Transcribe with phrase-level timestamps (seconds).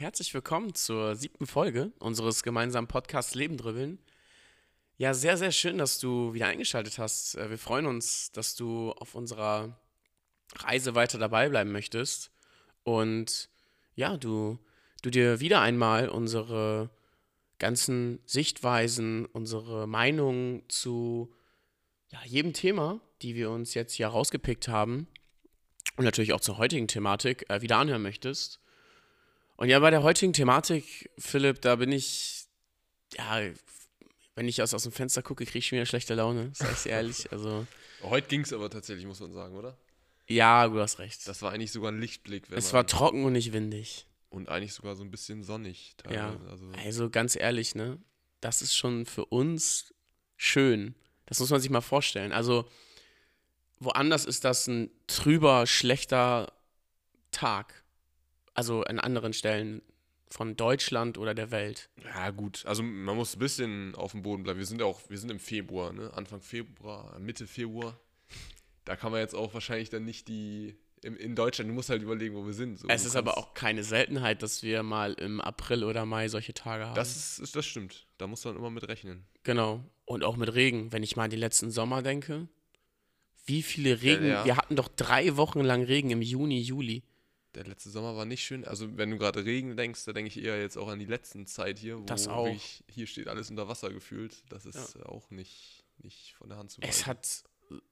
[0.00, 3.98] Herzlich willkommen zur siebten Folge unseres gemeinsamen Podcasts Leben dribbeln.
[4.96, 7.34] Ja, sehr, sehr schön, dass du wieder eingeschaltet hast.
[7.34, 9.78] Äh, Wir freuen uns, dass du auf unserer
[10.56, 12.30] Reise weiter dabei bleiben möchtest
[12.82, 13.50] und
[13.94, 14.58] ja, du,
[15.02, 16.88] du dir wieder einmal unsere
[17.58, 21.30] ganzen Sichtweisen, unsere Meinungen zu
[22.08, 25.08] ja, jedem Thema, die wir uns jetzt hier rausgepickt haben
[25.98, 28.60] und natürlich auch zur heutigen Thematik äh, wieder anhören möchtest.
[29.60, 32.46] Und ja, bei der heutigen Thematik, Philipp, da bin ich,
[33.12, 33.42] ja,
[34.34, 36.86] wenn ich aus, aus dem Fenster gucke, kriege ich schon wieder schlechte Laune, sag ich
[36.90, 37.30] ehrlich.
[37.30, 37.66] Also,
[38.02, 39.76] Heute ging es aber tatsächlich, muss man sagen, oder?
[40.28, 41.28] ja, du hast recht.
[41.28, 42.50] Das war eigentlich sogar ein Lichtblick.
[42.50, 44.06] Wenn es war trocken und nicht windig.
[44.30, 46.48] Und eigentlich sogar so ein bisschen sonnig Ja, teilweise.
[46.48, 47.98] Also, also ganz ehrlich, ne?
[48.40, 49.92] Das ist schon für uns
[50.38, 50.94] schön.
[51.26, 52.32] Das muss man sich mal vorstellen.
[52.32, 52.66] Also
[53.78, 56.50] woanders ist das ein trüber, schlechter
[57.30, 57.79] Tag.
[58.54, 59.82] Also an anderen Stellen
[60.28, 61.90] von Deutschland oder der Welt.
[62.04, 62.64] ja, gut.
[62.66, 64.58] Also man muss ein bisschen auf dem Boden bleiben.
[64.58, 66.12] Wir sind ja auch, wir sind im Februar, ne?
[66.14, 67.98] Anfang Februar, Mitte Februar.
[68.84, 70.76] Da kann man jetzt auch wahrscheinlich dann nicht die.
[71.02, 72.78] In, in Deutschland, du musst halt überlegen, wo wir sind.
[72.78, 76.52] So, Es ist aber auch keine Seltenheit, dass wir mal im April oder Mai solche
[76.52, 76.94] Tage haben.
[76.94, 78.06] Das, ist, das stimmt.
[78.18, 79.24] Da muss man immer mit rechnen.
[79.42, 79.82] Genau.
[80.04, 80.92] Und auch mit Regen.
[80.92, 82.48] Wenn ich mal an die letzten Sommer denke,
[83.46, 84.26] wie viele Regen.
[84.26, 84.44] ja.
[84.44, 87.02] Wir hatten doch drei Wochen lang Regen im Juni, Juli.
[87.54, 88.64] Der letzte Sommer war nicht schön.
[88.64, 91.46] Also, wenn du gerade Regen denkst, da denke ich eher jetzt auch an die letzten
[91.46, 92.44] Zeit hier, wo Das auch.
[92.46, 94.44] wirklich, hier steht alles unter Wasser gefühlt.
[94.50, 96.88] Das ist auch nicht, nicht von der Hand zu weisen.
[96.90, 97.44] Es hat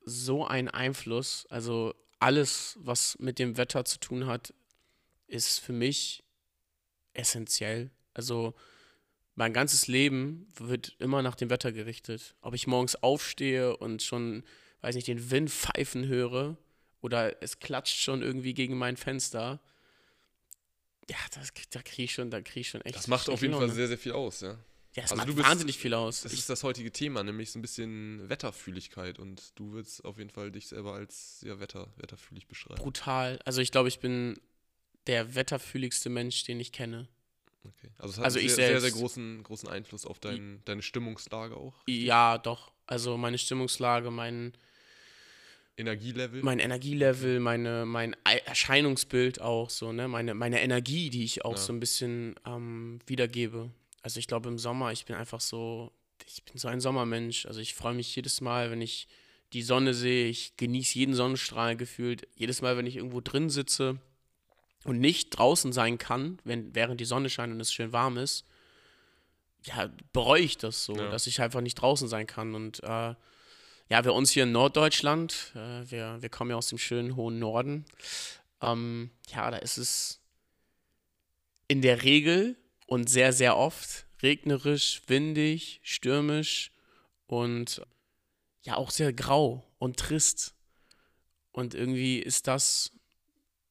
[0.05, 1.47] so einen Einfluss.
[1.51, 4.55] Also alles, was mit dem Wetter zu tun hat,
[5.27, 6.23] ist für mich
[7.13, 7.91] essentiell.
[8.15, 8.55] Also
[9.35, 12.37] mein ganzes Leben wird immer nach dem Wetter gerichtet.
[12.41, 14.45] Ob ich morgens aufstehe und schon,
[14.81, 16.57] weiß nicht, den Wind pfeifen höre
[17.01, 19.61] oder es klatscht schon irgendwie gegen mein Fenster.
[21.11, 22.97] Ja, das, da kriege ich schon, da kriege ich schon echt.
[22.97, 24.59] Das macht auf jeden Fall sehr, sehr viel aus, ja.
[24.97, 26.23] Ja, es also macht du bist- wahnsinnig viel aus.
[26.23, 30.19] Das Ich, ist das heutige Thema, nämlich so ein bisschen Wetterfühligkeit und du würdest auf
[30.19, 32.83] jeden Fall dich selber als sehr wetter, wetterfühlig beschreiben.
[32.83, 33.39] brutal.
[33.45, 34.39] Also ich glaube, ich bin
[35.07, 37.09] der wetterfühligste Mensch, den ich kenne.
[37.65, 37.91] Okay.
[37.99, 41.57] Also es hat Also einen sehr, sehr, sehr großen, großen Einfluss auf dein, deine Stimmungslage
[41.57, 41.75] auch.
[41.87, 42.73] Ja, doch.
[42.87, 44.53] Also meine Stimmungslage, mein,
[45.79, 46.43] Energielevel.
[46.43, 50.09] mein Energielevel, meine, mein Ei- Erscheinungsbild auch so, ne?
[50.09, 51.59] Meine, meine Energie, die ich auch Ja.
[51.59, 53.71] so ein bisschen ähm, wiedergebe.
[54.03, 55.93] Also ich glaube im Sommer, ich bin einfach so,
[56.27, 57.47] ich bin so ein Sommermensch.
[57.47, 59.09] Also ich freue mich jedes Mal, wenn ich
[59.53, 60.29] die Sonne sehe.
[60.29, 62.27] Ich genieße jeden Sonnenstrahl gefühlt.
[62.35, 63.99] Jedes Mal, wenn ich irgendwo drin sitze
[64.85, 68.45] und nicht draußen sein kann, wenn, während die Sonne scheint und es schön warm ist,
[69.65, 71.11] ja, bereue ich das so, Ja.
[71.11, 72.55] dass ich einfach nicht draußen sein kann.
[72.55, 73.15] Und äh,
[73.89, 77.39] ja, wir uns hier in Norddeutschland, äh, wir, wir kommen ja aus dem schönen hohen
[77.39, 77.85] Norden,
[78.61, 80.21] ähm, ja, da ist es
[81.69, 82.57] in der Regel
[82.87, 86.73] und sehr, sehr oft regnerisch, windig, stürmisch
[87.27, 87.83] und
[88.63, 90.55] ja auch sehr grau und trist.
[91.53, 92.93] Und irgendwie ist das,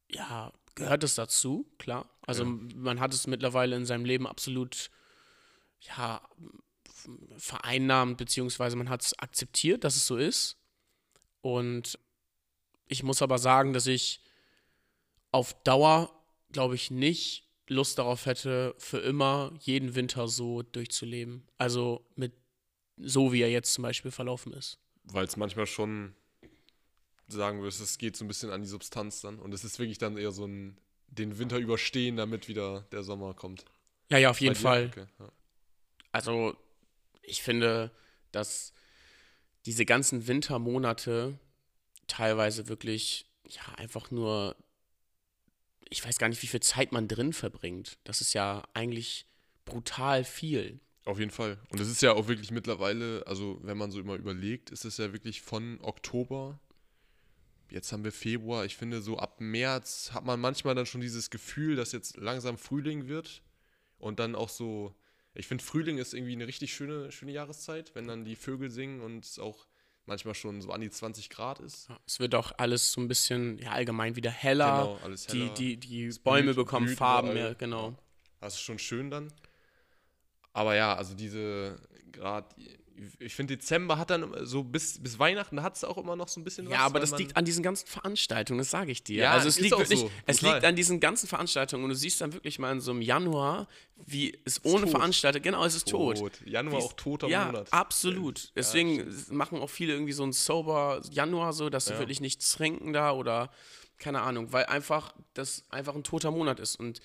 [0.09, 2.09] ja, gehört es dazu, klar.
[2.25, 2.49] Also Ja.
[2.75, 4.89] man hat es mittlerweile in seinem Leben absolut,
[5.81, 6.21] ja,
[7.37, 10.57] vereinnahmt, beziehungsweise man hat es akzeptiert, dass es so ist.
[11.41, 11.99] Und
[12.87, 14.21] ich muss aber sagen, dass ich
[15.31, 16.11] auf Dauer,
[16.51, 21.45] glaube ich, nicht Lust darauf hätte, für immer jeden Winter so durchzuleben.
[21.57, 22.33] Also mit
[22.97, 24.79] so, wie er jetzt zum Beispiel verlaufen ist.
[25.03, 26.15] Weil es manchmal schon
[27.27, 29.37] sagen würdest, es geht so ein bisschen an die Substanz dann.
[29.39, 30.77] Und es ist wirklich dann eher so ein
[31.09, 33.65] den Winter überstehen, damit wieder der Sommer kommt.
[34.09, 34.55] Ja, ja, auf jeden?
[34.55, 34.87] Fall.
[34.87, 35.31] Okay, ja.
[36.11, 36.55] Also,
[37.27, 37.91] ich finde,
[38.31, 38.73] dass
[39.65, 41.37] diese ganzen Wintermonate
[42.07, 44.55] teilweise wirklich, ja, einfach nur,
[45.89, 47.99] ich weiß gar nicht, wie viel Zeit man drin verbringt.
[48.05, 49.27] Das ist ja eigentlich
[49.65, 50.79] brutal viel.
[51.03, 51.59] Auf jeden Fall.
[51.69, 54.97] Und es ist ja auch wirklich mittlerweile, also wenn man so immer überlegt, ist es
[54.97, 56.59] ja wirklich von Oktober,
[57.69, 61.29] jetzt haben wir Februar, ich finde so ab März hat man manchmal dann schon dieses
[61.29, 63.41] Gefühl, dass jetzt langsam Frühling wird
[63.99, 64.95] und dann auch so,
[65.37, 69.01] ich finde Frühling ist irgendwie eine richtig schöne, schöne Jahreszeit, wenn dann die Vögel singen
[69.01, 69.65] und es auch
[70.05, 71.89] manchmal schon so an die 20 Grad ist.
[71.89, 74.65] Ja, Es wird auch alles so ein bisschen, ja, allgemein wieder heller.
[74.95, 75.53] Genau, alles Die, heller.
[75.53, 77.43] die, die Es Bäume blüht- bekommen blüht Farben überall.
[77.49, 77.95] mehr, genau.
[78.39, 79.33] Das ist schon schön dann.
[80.53, 81.77] Aber ja, also diese,
[82.11, 82.47] gerade
[83.19, 86.39] ich finde, Dezember hat dann so bis, bis Weihnachten hat es auch immer noch so
[86.39, 86.77] ein bisschen ja, was.
[86.77, 89.23] Ja, aber das liegt an diesen ganzen Veranstaltungen, das sage ich dir.
[89.23, 92.21] Ja, also es liegt wirklich, so, es liegt an diesen ganzen Veranstaltungen und du siehst
[92.21, 93.67] dann wirklich mal in so einem Januar,
[94.05, 96.17] wie es ohne Veranstaltung, genau, es ist tot.
[96.17, 96.41] tot.
[96.45, 97.71] Januar auch toter ja, Monat.
[97.71, 98.51] Absolut.
[98.55, 102.93] Deswegen machen auch viele irgendwie so einen sober Januar so, dass sie wirklich nichts trinken
[102.93, 103.51] da oder
[103.97, 106.99] keine Ahnung, weil einfach das einfach ein toter Monat ist und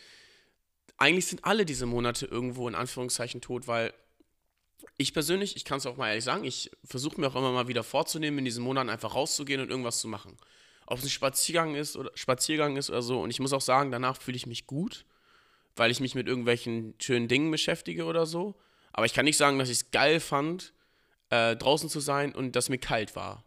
[0.98, 3.92] eigentlich sind alle diese Monate irgendwo in Anführungszeichen tot, weil
[4.96, 7.68] ich persönlich, ich kann es auch mal ehrlich sagen, ich versuche mir auch immer mal
[7.68, 10.36] wieder vorzunehmen, in diesen Monaten einfach rauszugehen und irgendwas zu machen.
[10.86, 13.20] Ob es ein Spaziergang ist oder Spaziergang ist oder so.
[13.20, 15.04] Und ich muss auch sagen, danach fühle ich mich gut,
[15.76, 18.56] weil ich mich mit irgendwelchen schönen Dingen beschäftige oder so.
[18.92, 20.72] Aber ich kann nicht sagen, dass ich es geil fand,
[21.30, 23.44] äh, draußen zu sein und dass mir kalt war.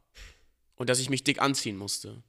[0.76, 2.24] Und dass ich mich dick anziehen musste.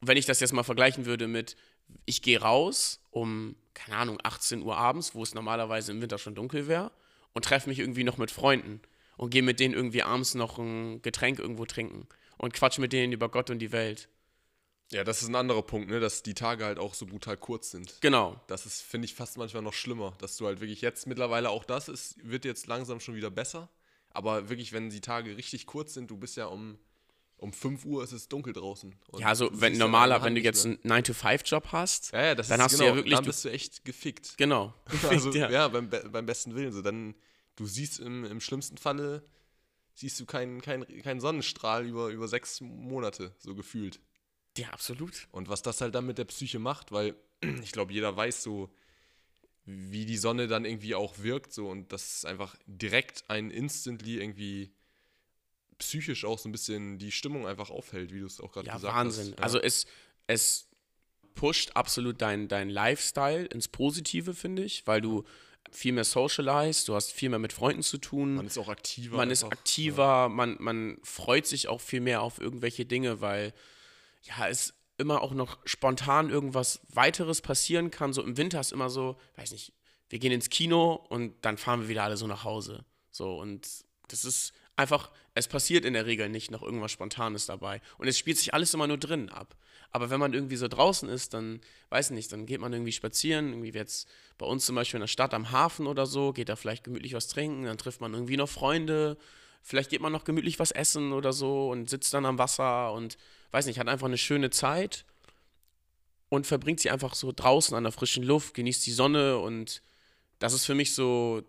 [0.00, 1.56] Wenn ich das jetzt mal vergleichen würde mit,
[2.04, 6.34] ich gehe raus um, keine Ahnung, 18 Uhr abends, wo es normalerweise im Winter schon
[6.34, 6.90] dunkel wäre
[7.32, 8.80] und treffe mich irgendwie noch mit Freunden
[9.16, 12.06] und gehe mit denen irgendwie abends noch ein Getränk irgendwo trinken
[12.38, 14.08] und quatsch mit denen über Gott und die Welt.
[14.92, 17.70] Ja, das ist ein anderer Punkt, ne, dass die Tage halt auch so brutal kurz
[17.70, 18.00] sind.
[18.00, 18.40] Genau.
[18.48, 21.64] Das ist, finde ich, fast manchmal noch schlimmer, dass du halt wirklich jetzt mittlerweile auch
[21.64, 23.68] das ist, wird jetzt langsam schon wieder besser.
[24.10, 26.78] Aber wirklich, wenn die Tage richtig kurz sind, du bist ja um
[27.40, 28.94] um 5 Uhr ist es dunkel draußen.
[29.18, 32.72] ja, also wenn normaler, wenn du jetzt einen 9-to-5-Job hast, ja, ja, dann ist, hast
[32.72, 33.14] genau, du ja wirklich.
[33.14, 34.36] Dann bist du echt gefickt.
[34.36, 34.74] Genau.
[34.90, 36.72] Gefickt, also, ja, ja beim, beim, besten Willen.
[36.72, 37.14] So, dann,
[37.56, 39.24] du siehst im, im schlimmsten Falle,
[39.94, 44.00] siehst du keinen kein, kein Sonnenstrahl über, über sechs Monate, so gefühlt.
[44.58, 45.28] Ja, absolut.
[45.30, 47.14] Und was das halt dann mit der Psyche macht, weil
[47.62, 48.70] ich glaube, jeder weiß so,
[49.64, 54.18] wie die Sonne dann irgendwie auch wirkt, so und das ist einfach direkt ein instantly
[54.18, 54.72] irgendwie
[55.80, 58.74] psychisch auch so ein bisschen die Stimmung einfach aufhält, wie du es auch gerade ja,
[58.74, 59.24] gesagt Wahnsinn.
[59.24, 59.30] hast.
[59.30, 59.44] Ja, Wahnsinn.
[59.44, 59.86] Also es,
[60.26, 60.68] es
[61.34, 65.24] pusht absolut dein, dein Lifestyle ins Positive, finde ich, weil du
[65.70, 68.34] viel mehr socialized, du hast viel mehr mit Freunden zu tun.
[68.34, 69.16] Man ist auch aktiver.
[69.16, 69.46] Man einfach.
[69.48, 70.28] ist aktiver, ja.
[70.28, 73.52] man, man freut sich auch viel mehr auf irgendwelche Dinge, weil
[74.22, 78.12] ja, es immer auch noch spontan irgendwas weiteres passieren kann.
[78.12, 79.72] So im Winter ist immer so, weiß nicht,
[80.08, 82.84] wir gehen ins Kino und dann fahren wir wieder alle so nach Hause.
[83.10, 83.66] So und
[84.08, 87.80] das ist einfach, es passiert in der Regel nicht noch irgendwas Spontanes dabei.
[87.98, 89.54] Und es spielt sich alles immer nur drinnen ab.
[89.92, 91.60] Aber wenn man irgendwie so draußen ist, dann,
[91.90, 95.08] weiß nicht, dann geht man irgendwie spazieren, irgendwie jetzt bei uns zum Beispiel in der
[95.08, 98.36] Stadt am Hafen oder so, geht da vielleicht gemütlich was trinken, dann trifft man irgendwie
[98.36, 99.16] noch Freunde,
[99.62, 103.18] vielleicht geht man noch gemütlich was essen oder so und sitzt dann am Wasser und,
[103.50, 105.04] weiß nicht, hat einfach eine schöne Zeit
[106.28, 109.82] und verbringt sie einfach so draußen an der frischen Luft, genießt die Sonne und
[110.38, 111.42] das ist für mich so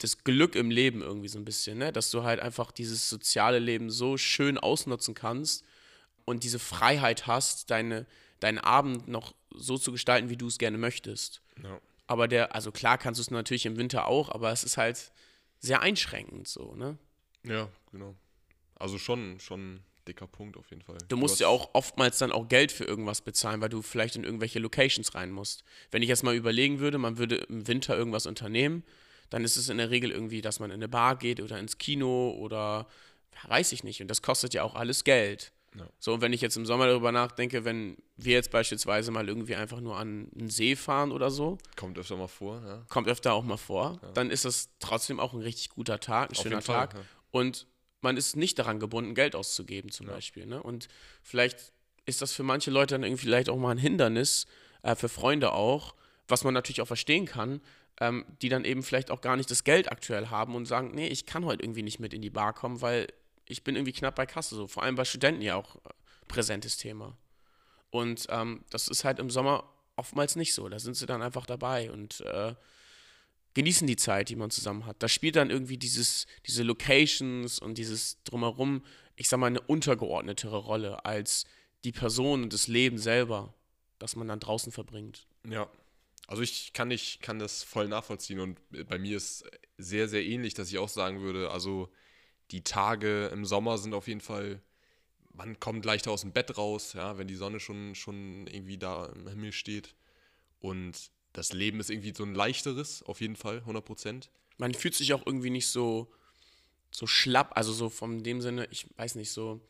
[0.00, 1.92] das Glück im Leben irgendwie so ein bisschen, ne?
[1.92, 5.64] dass du halt einfach dieses soziale Leben so schön ausnutzen kannst
[6.24, 8.06] und diese Freiheit hast, deine,
[8.40, 11.42] deinen Abend noch so zu gestalten, wie du es gerne möchtest.
[11.62, 11.80] Ja.
[12.06, 15.12] Aber der, also klar kannst du es natürlich im Winter auch, aber es ist halt
[15.58, 16.98] sehr einschränkend so, ne?
[17.44, 18.14] Ja, genau.
[18.76, 20.96] Also schon, schon ein dicker Punkt auf jeden Fall.
[21.08, 24.16] Du musst du ja auch oftmals dann auch Geld für irgendwas bezahlen, weil du vielleicht
[24.16, 25.62] in irgendwelche Locations rein musst.
[25.90, 28.82] Wenn ich jetzt mal überlegen würde, man würde im Winter irgendwas unternehmen,
[29.30, 31.78] dann ist es in der Regel irgendwie, dass man in eine Bar geht oder ins
[31.78, 32.86] Kino oder
[33.48, 34.02] weiß ich nicht.
[34.02, 35.52] Und das kostet ja auch alles Geld.
[35.76, 35.86] Ja.
[36.00, 39.54] So, und wenn ich jetzt im Sommer darüber nachdenke, wenn wir jetzt beispielsweise mal irgendwie
[39.54, 41.58] einfach nur an einen See fahren oder so.
[41.76, 42.84] Kommt öfter mal vor, ja.
[42.88, 44.00] Kommt öfter auch mal vor.
[44.02, 44.10] Ja.
[44.12, 46.94] Dann ist das trotzdem auch ein richtig guter Tag, ein Auf schöner Tag.
[46.94, 47.04] Fall.
[47.30, 47.66] Und
[48.00, 50.46] man ist nicht daran gebunden, Geld auszugeben, zum Beispiel.
[50.46, 50.60] Ne?
[50.60, 50.88] Und
[51.22, 51.72] vielleicht
[52.06, 54.46] ist das für manche Leute dann irgendwie vielleicht auch mal ein Hindernis,
[54.82, 55.94] äh, für Freunde auch,
[56.26, 57.60] was man natürlich auch verstehen kann,
[58.00, 61.08] ähm, die dann eben vielleicht auch gar nicht das Geld aktuell haben und sagen, nee,
[61.08, 63.06] ich kann heute irgendwie nicht mit in die Bar kommen, weil
[63.44, 65.90] ich bin irgendwie knapp bei Kasse, so vor allem bei Studenten ja auch äh,
[66.26, 67.16] präsentes Thema.
[67.90, 69.64] Und ähm, das ist halt im Sommer
[69.96, 70.68] oftmals nicht so.
[70.68, 72.54] Da sind sie dann einfach dabei und äh,
[73.54, 75.02] genießen die Zeit, die man zusammen hat.
[75.02, 78.84] Da spielt dann irgendwie dieses, diese Locations und dieses Drumherum,
[79.16, 81.44] ich sag mal, eine untergeordnetere Rolle als
[81.84, 83.52] die Person und das Leben selber,
[83.98, 85.26] das man dann draußen verbringt.
[85.48, 85.68] Ja,
[86.30, 89.44] also ich kann nicht, kann das voll nachvollziehen und bei mir ist
[89.78, 91.90] sehr, sehr ähnlich, dass ich auch sagen würde, also
[92.52, 94.62] die Tage im Sommer sind auf jeden Fall,
[95.34, 99.06] man kommt leichter aus dem Bett raus, ja, wenn die Sonne schon, schon irgendwie da
[99.06, 99.96] im Himmel steht.
[100.60, 104.30] Und das Leben ist irgendwie so ein leichteres, auf jeden Fall, 100 Prozent.
[104.56, 106.12] Man fühlt sich auch irgendwie nicht so,
[106.92, 109.60] so schlapp, also so von dem Sinne, ich weiß nicht, so,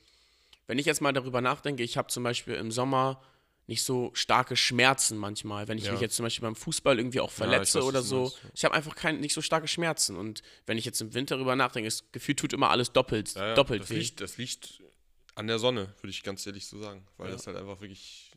[0.66, 3.22] wenn ich jetzt mal darüber nachdenke, ich habe zum Beispiel im Sommer
[3.66, 5.68] nicht so starke Schmerzen manchmal.
[5.68, 5.92] Wenn ich ja.
[5.92, 8.32] mich jetzt zum Beispiel beim Fußball irgendwie auch verletze ja, weiß, oder so.
[8.54, 10.16] Ich habe einfach kein, nicht so starke Schmerzen.
[10.16, 13.54] Und wenn ich jetzt im Winter darüber nachdenke, das Gefühl tut immer alles doppelt, ja,
[13.54, 13.98] doppelt das weh.
[13.98, 14.82] Liegt, das liegt
[15.36, 17.06] an der Sonne, würde ich ganz ehrlich so sagen.
[17.16, 18.32] Weil das halt einfach wirklich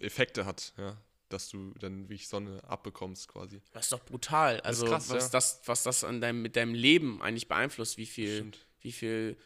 [0.00, 0.96] Effekte hat, ja.
[1.28, 3.60] dass du dann wirklich Sonne abbekommst quasi.
[3.72, 4.60] Das ist doch brutal.
[4.60, 8.36] Also krass, was, das, was das an deinem, mit deinem Leben eigentlich beeinflusst, wie viel,
[8.36, 8.66] Stimmt.
[8.80, 9.36] wie viel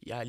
[0.00, 0.22] ja,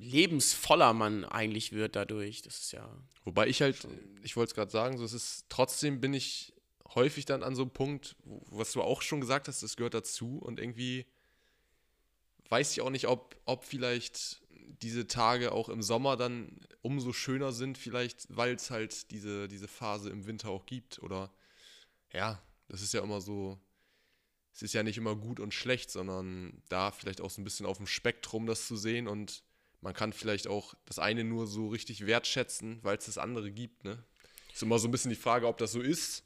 [0.00, 2.42] lebensvoller man eigentlich wird dadurch.
[2.42, 2.88] Das ist ja.
[3.24, 3.86] Wobei ich halt,
[4.22, 6.54] ich wollte es gerade sagen, so es ist trotzdem bin ich
[6.94, 9.94] häufig dann an so einem Punkt, wo, was du auch schon gesagt hast, das gehört
[9.94, 11.06] dazu und irgendwie
[12.48, 14.42] weiß ich auch nicht, ob, ob vielleicht
[14.82, 19.68] diese Tage auch im Sommer dann umso schöner sind, vielleicht, weil es halt diese, diese
[19.68, 21.00] Phase im Winter auch gibt.
[21.00, 21.30] Oder
[22.12, 23.60] ja, das ist ja immer so,
[24.52, 27.66] es ist ja nicht immer gut und schlecht, sondern da vielleicht auch so ein bisschen
[27.66, 29.44] auf dem Spektrum das zu sehen und
[29.80, 33.84] man kann vielleicht auch das eine nur so richtig wertschätzen, weil es das andere gibt,
[33.84, 34.04] ne?
[34.52, 36.24] Ist immer so ein bisschen die Frage, ob das so ist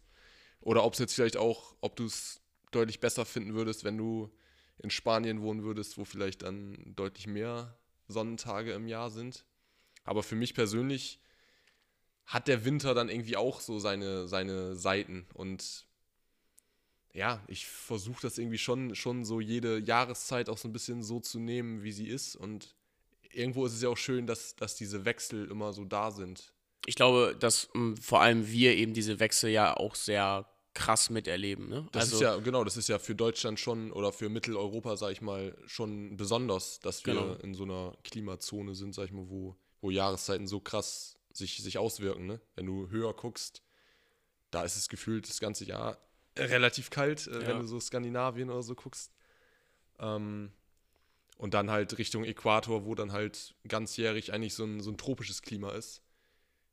[0.61, 4.31] oder ob es jetzt vielleicht auch, ob du es deutlich besser finden würdest, wenn du
[4.79, 9.45] in Spanien wohnen würdest, wo vielleicht dann deutlich mehr Sonnentage im Jahr sind.
[10.05, 11.21] Aber für mich persönlich
[12.27, 15.87] hat der Winter dann irgendwie auch so seine, seine Seiten und
[17.13, 21.21] ja, ich versuche das irgendwie schon, schon so jede Jahreszeit auch so ein bisschen so
[21.21, 22.75] zu nehmen, wie sie ist und
[23.35, 26.53] irgendwo ist es ja auch schön, dass, dass diese Wechsel immer so da sind.
[26.87, 31.69] Ich glaube, dass mh, vor allem wir eben diese Wechsel ja auch sehr krass miterleben.
[31.69, 31.87] Ne?
[31.93, 35.13] Das also, ist ja, genau, das ist ja für Deutschland schon oder für Mitteleuropa, sag
[35.13, 37.35] ich mal, schon besonders, dass wir Genau.
[37.37, 41.79] in so einer Klimazone sind, sag ich mal, wo, wo Jahreszeiten so krass sich, sich
[41.79, 42.27] auswirken.
[42.27, 42.41] Ne?
[42.57, 43.63] Wenn du höher guckst,
[44.51, 45.97] da ist es gefühlt das ganze Jahr
[46.37, 47.47] relativ kalt, äh, Ja.
[47.47, 49.13] wenn du so Skandinavien oder so guckst.
[50.01, 50.51] Ähm,
[51.37, 55.43] und dann halt Richtung Äquator, wo dann halt ganzjährig eigentlich so ein, so ein tropisches
[55.43, 56.03] Klima ist.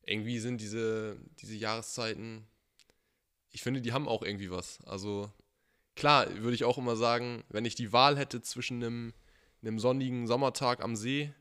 [0.05, 2.47] Irgendwie sind diese, diese Jahreszeiten,
[3.51, 4.79] ich finde, die haben auch irgendwie was.
[4.85, 5.31] Also
[5.95, 9.13] klar, würde ich auch immer sagen, wenn ich die Wahl hätte zwischen einem,
[9.61, 11.33] einem sonnigen Sommertag am See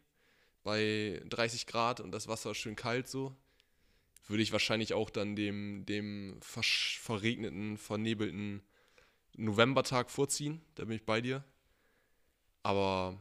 [0.63, 3.35] bei 30 Grad und das Wasser schön kalt so,
[4.27, 8.63] würde ich wahrscheinlich auch dann dem, dem verregneten, vernebelten
[9.37, 10.61] Novembertag vorziehen.
[10.75, 11.45] Da bin ich bei dir.
[12.63, 13.19] Aber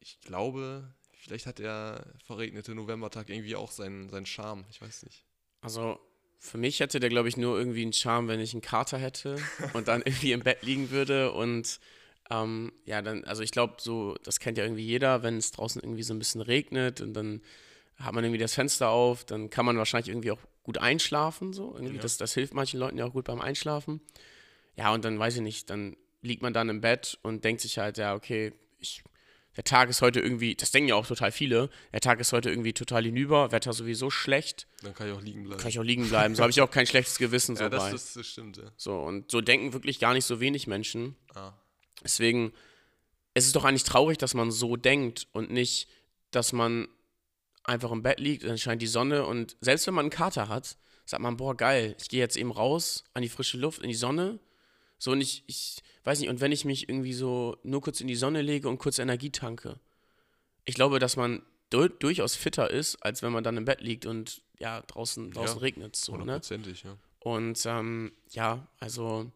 [0.00, 4.64] ich glaube, vielleicht hat der verregnete Novembertag irgendwie auch seinen, seinen Charme.
[4.70, 5.24] Ich weiß nicht.
[5.60, 5.98] Also
[6.38, 9.36] für mich hätte der, glaube ich, nur irgendwie einen Charme, wenn ich einen Kater hätte
[9.72, 11.80] und dann irgendwie im Bett liegen würde und
[12.30, 15.82] ähm, ja, dann, also ich glaube, so, das kennt ja irgendwie jeder, wenn es draußen
[15.82, 17.42] irgendwie so ein bisschen regnet und dann
[17.96, 21.74] hat man irgendwie das Fenster auf, dann kann man wahrscheinlich irgendwie auch gut einschlafen, so.
[21.74, 22.02] Irgendwie, Ja.
[22.02, 24.00] das, das hilft manchen Leuten ja auch gut beim Einschlafen.
[24.76, 27.78] Ja, und dann weiß ich nicht, dann liegt man dann im Bett und denkt sich
[27.78, 29.02] halt, ja, okay, ich,
[29.56, 32.50] der Tag ist heute irgendwie, das denken ja auch total viele, der Tag ist heute
[32.50, 35.60] irgendwie total hinüber, Wetter sowieso schlecht Dann kann ich auch liegen bleiben.
[35.60, 36.34] kann ich auch liegen bleiben.
[36.34, 38.64] So habe ich auch kein schlechtes Gewissen so ja, das, das, das stimmt, ja.
[38.76, 41.14] So, und so denken wirklich gar nicht so wenig Menschen.
[41.34, 41.52] Ah.
[42.02, 42.52] Deswegen,
[43.34, 45.88] es ist doch eigentlich traurig, dass man so denkt und nicht,
[46.30, 46.88] dass man
[47.64, 50.76] einfach im Bett liegt, dann scheint die Sonne und selbst wenn man einen Kater hat,
[51.04, 53.94] sagt man, boah, geil, ich gehe jetzt eben raus an die frische Luft, in die
[53.94, 54.38] Sonne.
[54.98, 58.06] So, und ich, ich weiß nicht, und wenn ich mich irgendwie so nur kurz in
[58.06, 59.78] die Sonne lege und kurz Energie tanke,
[60.64, 64.06] ich glaube, dass man du durchaus fitter ist, als wenn man dann im Bett liegt
[64.06, 66.20] und ja, draußen, draußen Ja, regnet so, ne?
[66.20, 66.96] Hundertprozentig, ja.
[67.20, 69.30] Und ähm, ja, also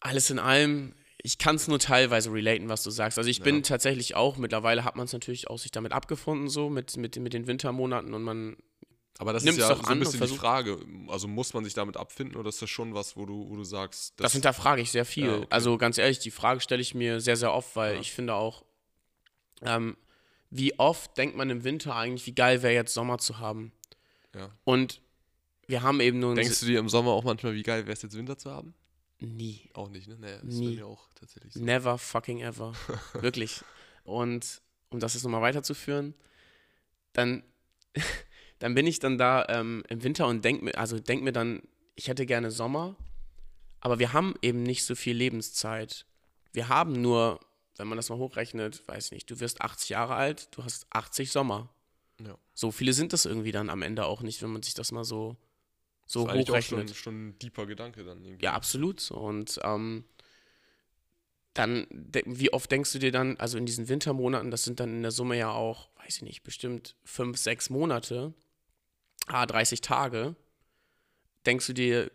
[0.00, 3.18] alles in allem, ich kann es nur teilweise relaten, was du sagst.
[3.18, 3.62] Also ich bin Ja.
[3.62, 7.34] tatsächlich auch, mittlerweile hat man es natürlich auch sich damit abgefunden, so mit, mit, mit
[7.34, 8.56] den Wintermonaten und man,
[9.20, 10.78] Aber das Nimm's ist ja doch so ein bisschen die Frage.
[11.08, 13.64] Also muss man sich damit abfinden oder ist das schon was, wo du, wo du
[13.64, 15.26] sagst, das, hinterfrage ich sehr viel.
[15.26, 15.46] Ja, okay.
[15.50, 18.00] Also ganz ehrlich, die Frage stelle ich mir sehr, sehr oft, weil Ja.
[18.00, 18.64] ich finde auch,
[19.60, 19.96] ähm,
[20.48, 23.72] wie oft denkt man im Winter eigentlich, wie geil wäre jetzt Sommer zu haben.
[24.34, 24.50] ja.
[24.64, 25.02] Und
[25.66, 28.02] wir haben eben nur Denkst du dir im Sommer auch manchmal, wie geil wäre es
[28.02, 28.74] jetzt Winter zu haben?
[29.22, 29.68] nie.
[29.74, 30.16] Auch nicht, ne?
[30.18, 30.76] Naja, das Nie.
[30.76, 31.60] mir auch tatsächlich so.
[31.60, 32.72] Never fucking ever.
[33.12, 33.60] Wirklich.
[34.02, 36.14] Und um das jetzt nochmal weiterzuführen,
[37.12, 37.42] dann,
[38.60, 41.62] dann bin ich dann da ähm, im Winter und denk mir, also denk mir dann,
[41.96, 42.94] ich hätte gerne Sommer,
[43.80, 46.06] aber wir haben eben nicht so viel Lebenszeit.
[46.52, 47.40] Wir haben nur,
[47.76, 50.86] wenn man das mal hochrechnet, weiß ich nicht, du wirst 80 Jahre alt, du hast
[50.90, 51.70] 80 Sommer.
[52.24, 52.36] Ja.
[52.52, 55.04] So viele sind das irgendwie dann am Ende auch nicht, wenn man sich das mal
[55.04, 55.36] so,
[56.06, 56.88] so das ist eigentlich auch hochrechnet.
[56.90, 58.44] schon, schon ein deeper Gedanke dann irgendwie.
[58.44, 59.10] Ja, absolut.
[59.10, 60.04] Und ähm,
[61.54, 65.02] dann, wie oft denkst du dir dann, also in diesen Wintermonaten, das sind dann in
[65.02, 68.34] der Summe ja auch, weiß ich nicht, bestimmt fünf, sechs Monate,
[69.30, 70.34] ah, 30 Tage,
[71.46, 72.10] denkst du dir,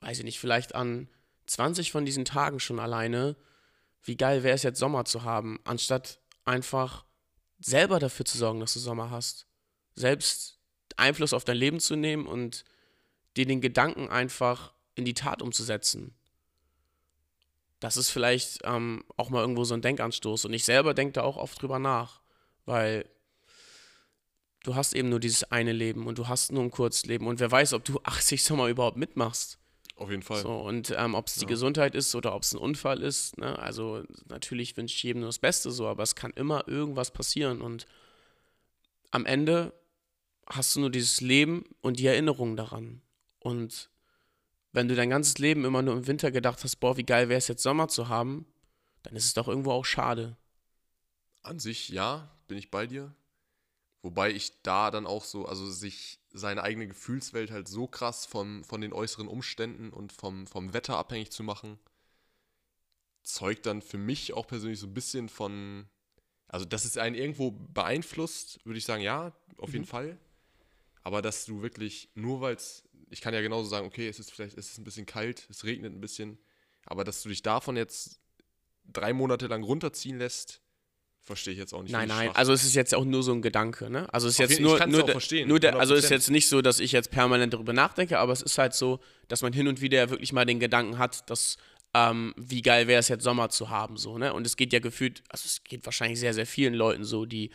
[0.00, 1.08] weiß ich nicht, vielleicht an
[1.46, 3.36] 20 von diesen Tagen schon alleine,
[4.02, 7.04] wie geil wäre es jetzt Sommer zu haben, anstatt einfach
[7.60, 9.46] selber dafür zu sorgen, dass du Sommer hast.
[9.94, 10.58] Selbst
[10.96, 12.64] Einfluss auf dein Leben zu nehmen und
[13.36, 16.14] dir den Gedanken einfach in die Tat umzusetzen.
[17.80, 20.44] Das ist vielleicht ähm, auch mal irgendwo so ein Denkanstoß.
[20.44, 22.20] Und ich selber denke da auch oft drüber nach,
[22.64, 23.08] weil
[24.64, 27.50] du hast eben nur dieses eine Leben und du hast nur ein Kurzleben und wer
[27.50, 29.58] weiß, ob du 80 Sommer überhaupt mitmachst.
[29.96, 30.42] Auf jeden Fall.
[30.42, 31.48] So, und ähm, ob es die Ja.
[31.48, 33.58] Gesundheit ist oder ob es ein Unfall ist, ne?
[33.58, 37.60] also natürlich wünsche ich jedem nur das Beste so, aber es kann immer irgendwas passieren
[37.60, 37.86] und
[39.10, 39.72] am Ende
[40.46, 43.02] hast du nur dieses Leben und die Erinnerung daran.
[43.38, 43.90] Und
[44.72, 47.38] wenn du dein ganzes Leben immer nur im Winter gedacht hast, boah, wie geil wäre
[47.38, 48.46] es jetzt Sommer zu haben,
[49.02, 50.36] dann ist es doch irgendwo auch schade.
[51.42, 53.14] An sich, ja, bin ich bei dir.
[54.02, 58.64] Wobei ich da dann auch so, also sich seine eigene Gefühlswelt halt so krass vom,
[58.64, 61.78] von den äußeren Umständen und vom, vom Wetter abhängig zu machen,
[63.22, 65.88] zeugt dann für mich auch persönlich so ein bisschen von,
[66.48, 70.18] also dass es einen irgendwo beeinflusst, würde ich sagen, ja, auf jeden Fall.
[71.04, 74.32] Aber dass du wirklich, nur weil es, ich kann ja genauso sagen, okay, es ist
[74.32, 76.38] vielleicht, es ist ein bisschen kalt, es regnet ein bisschen,
[76.86, 78.20] aber dass du dich davon jetzt
[78.84, 80.60] drei Monate lang runterziehen lässt,
[81.22, 81.92] verstehe ich jetzt auch nicht.
[81.92, 84.12] Nein, nein, also es ist jetzt auch nur so ein Gedanke, ne?
[84.12, 86.14] Also es ist Auf jetzt jeden- nur, nur, verstehen, nur der, also es ist 100%.
[86.14, 89.42] jetzt nicht so, dass ich jetzt permanent darüber nachdenke, aber es ist halt so, dass
[89.42, 91.56] man hin und wieder wirklich mal den Gedanken hat, dass
[91.94, 94.32] ähm, wie geil wäre es jetzt Sommer zu haben, so, ne?
[94.32, 97.50] Und es geht ja gefühlt, also es geht wahrscheinlich sehr, sehr vielen Leuten so, die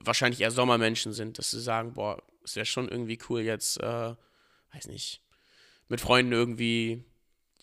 [0.00, 4.14] wahrscheinlich eher Sommermenschen sind, dass sie sagen, boah, es wäre schon irgendwie cool jetzt, äh,
[4.74, 5.22] weiß nicht,
[5.88, 7.02] mit Freunden irgendwie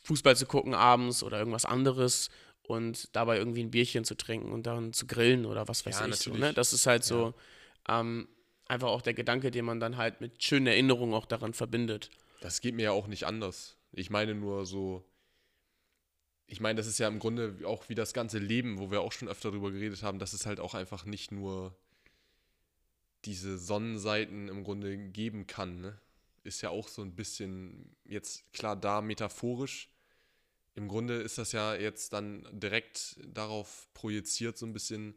[0.04, 2.30] Fußball zu gucken abends oder irgendwas anderes
[2.68, 6.08] und dabei irgendwie ein Bierchen zu trinken und dann zu grillen oder was weiß Ja,
[6.08, 6.38] ich so, ne?
[6.40, 6.56] natürlich.
[6.56, 7.34] Das ist halt so
[7.88, 8.28] ähm,
[8.68, 12.10] einfach auch der Gedanke, den man dann halt mit schönen Erinnerungen auch daran verbindet.
[12.42, 13.78] Das geht mir ja auch nicht anders.
[13.92, 15.06] Ich meine nur so,
[16.48, 19.12] ich meine, das ist ja im Grunde auch wie das ganze Leben, wo wir auch
[19.12, 21.76] schon öfter drüber geredet haben, dass es halt auch einfach nicht nur
[23.26, 25.82] diese Sonnenseiten im Grunde geben kann.
[25.82, 26.00] Ne?
[26.44, 29.90] Ist ja auch so ein bisschen jetzt klar da metaphorisch.
[30.76, 35.16] Im Grunde ist das ja jetzt dann direkt darauf projiziert, so ein bisschen,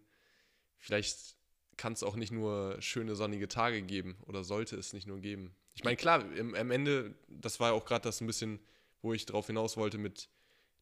[0.79, 1.37] vielleicht
[1.77, 5.55] kann es auch nicht nur schöne sonnige Tage geben oder sollte es nicht nur geben.
[5.75, 8.61] Ich meine, klar, im, am Ende, das war ja auch gerade das ein bisschen,
[9.03, 10.29] wo ich drauf hinaus wollte mit,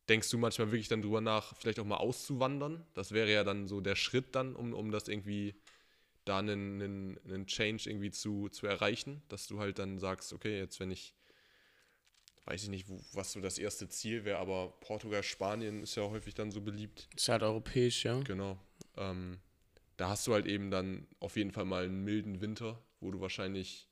[0.08, 2.86] denkst du manchmal wirklich dann drüber nach, vielleicht auch mal auszuwandern?
[2.94, 5.54] Das wäre ja dann so der Schritt dann, um, um das irgendwie
[6.26, 10.58] da einen, einen, einen Change irgendwie zu, zu erreichen, dass du halt dann sagst, okay,
[10.58, 11.14] jetzt wenn ich,
[12.46, 16.04] weiß ich nicht, wo, was so das erste Ziel wäre, aber Portugal, Spanien ist ja
[16.04, 17.08] häufig dann so beliebt.
[17.14, 18.20] Ist halt europäisch, ja.
[18.20, 18.58] Genau.
[18.96, 19.38] Ähm,
[19.96, 23.20] da hast du halt eben dann auf jeden Fall mal einen milden Winter, wo du
[23.20, 23.88] wahrscheinlich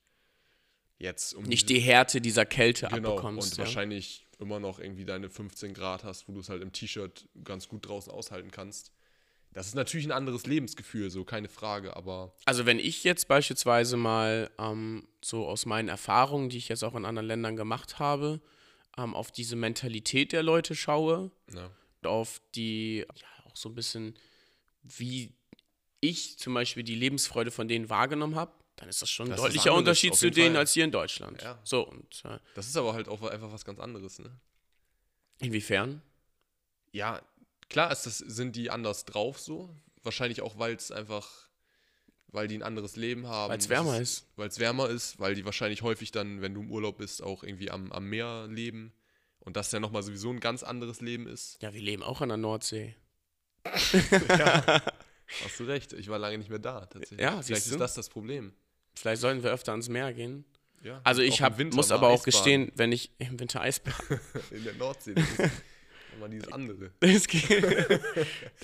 [0.97, 3.51] jetzt um Nicht die Härte dieser Kälte genau abbekommst.
[3.51, 3.65] und ja.
[3.65, 7.67] wahrscheinlich immer noch irgendwie deine 15 Grad hast, wo du es halt im T-Shirt ganz
[7.67, 8.91] gut draußen aushalten kannst.
[9.55, 13.95] Das ist natürlich ein anderes Lebensgefühl, so keine Frage, aber Also wenn ich jetzt beispielsweise
[13.95, 18.41] mal ähm, so aus meinen Erfahrungen, die ich jetzt auch in anderen Ländern gemacht habe,
[18.97, 23.75] ähm, auf diese Mentalität der Leute schaue, ja, und auf die, ja, auch so ein
[23.75, 24.15] bisschen,
[24.83, 25.33] wie
[26.01, 29.39] ich zum Beispiel die Lebensfreude von denen wahrgenommen habe, dann ist das schon ein Das
[29.39, 30.59] deutlicher anderes, Unterschied zu denen Fall.
[30.59, 31.41] als hier in Deutschland.
[31.41, 31.57] Ja.
[31.63, 34.37] So, und äh, das ist aber halt auch einfach was ganz anderes, ne?
[35.39, 36.01] inwiefern?
[36.91, 37.21] Ja,
[37.69, 39.75] klar ist das, sind die anders drauf so.
[40.03, 41.49] Wahrscheinlich auch, weil es einfach,
[42.27, 43.51] weil die ein anderes Leben haben.
[43.51, 44.27] Weil es wärmer ist.
[44.35, 47.43] Weil es wärmer ist, weil die wahrscheinlich häufig dann, wenn du im Urlaub bist, auch
[47.43, 48.93] irgendwie am, am Meer leben.
[49.39, 51.61] Und das ja nochmal sowieso ein ganz anderes Leben ist.
[51.61, 52.95] Ja, wir leben auch an der Nordsee.
[55.43, 57.19] Hast du recht, ich war lange nicht mehr da, tatsächlich.
[57.19, 58.53] Ja, Vielleicht ist das das Problem.
[58.95, 60.45] Vielleicht sollten wir öfter ans Meer gehen.
[60.83, 64.19] Ja, Also ich hab, Winter muss aber auch gestehen, wenn ich im Winter Eisbaden,
[64.51, 65.15] In der Nordsee,
[66.15, 66.91] nochmal dieses andere.
[66.99, 67.49] das geht,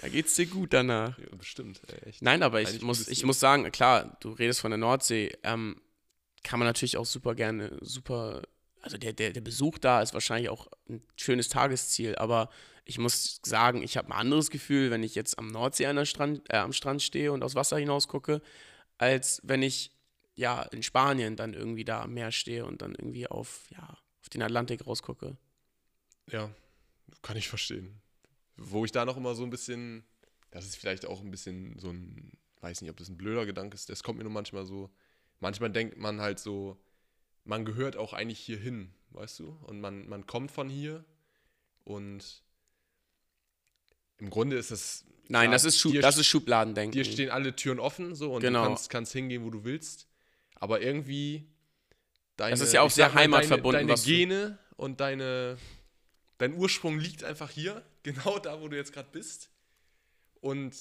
[0.02, 1.18] da geht's dir gut danach.
[1.18, 2.22] Ja, bestimmt, echt.
[2.22, 5.82] Nein, aber ich Eigentlich muss, ich muss sagen, klar, du redest von der Nordsee, ähm,
[6.44, 8.42] kann man natürlich auch super gerne, super,
[8.82, 12.50] also der, der, der Besuch da ist wahrscheinlich auch ein schönes Tagesziel, aber
[12.86, 16.06] ich muss sagen, ich habe ein anderes Gefühl, wenn ich jetzt am Nordsee an der
[16.06, 18.42] Strand, äh, am Strand stehe und aufs Wasser hinaus gucke,
[18.98, 19.92] als wenn ich
[20.36, 24.30] ja in Spanien dann irgendwie da am Meer stehe und dann irgendwie auf, ja, auf
[24.30, 25.38] den Atlantik rausgucke.
[26.32, 26.50] Ja,
[27.22, 28.02] kann ich verstehen.
[28.58, 30.04] Wo ich da noch immer so ein bisschen,
[30.52, 33.76] das ist vielleicht auch ein bisschen so ein, weiß nicht, ob das ein blöder Gedanke
[33.76, 34.90] ist, das kommt mir nur manchmal so,
[35.40, 36.78] manchmal denkt man halt so,
[37.44, 39.58] man gehört auch eigentlich hier hin, weißt du?
[39.64, 41.04] Und man, man kommt von hier
[41.84, 42.44] und
[44.20, 45.06] im Grunde ist es.
[45.28, 46.92] Nein, klar, das ist, Schub, dir, das ist Schubladendenken.
[46.92, 48.62] dir stehen alle Türen offen so und Genau.
[48.64, 50.08] du kannst, kannst hingehen, wo du willst.
[50.56, 51.48] Aber irgendwie.
[52.38, 55.58] Deine, ist ja auch sehr heimatverbunden, Deine, was du- deine Gene und deine,
[56.42, 59.50] dein Ursprung liegt einfach hier, genau da, wo du jetzt gerade bist.
[60.42, 60.76] Und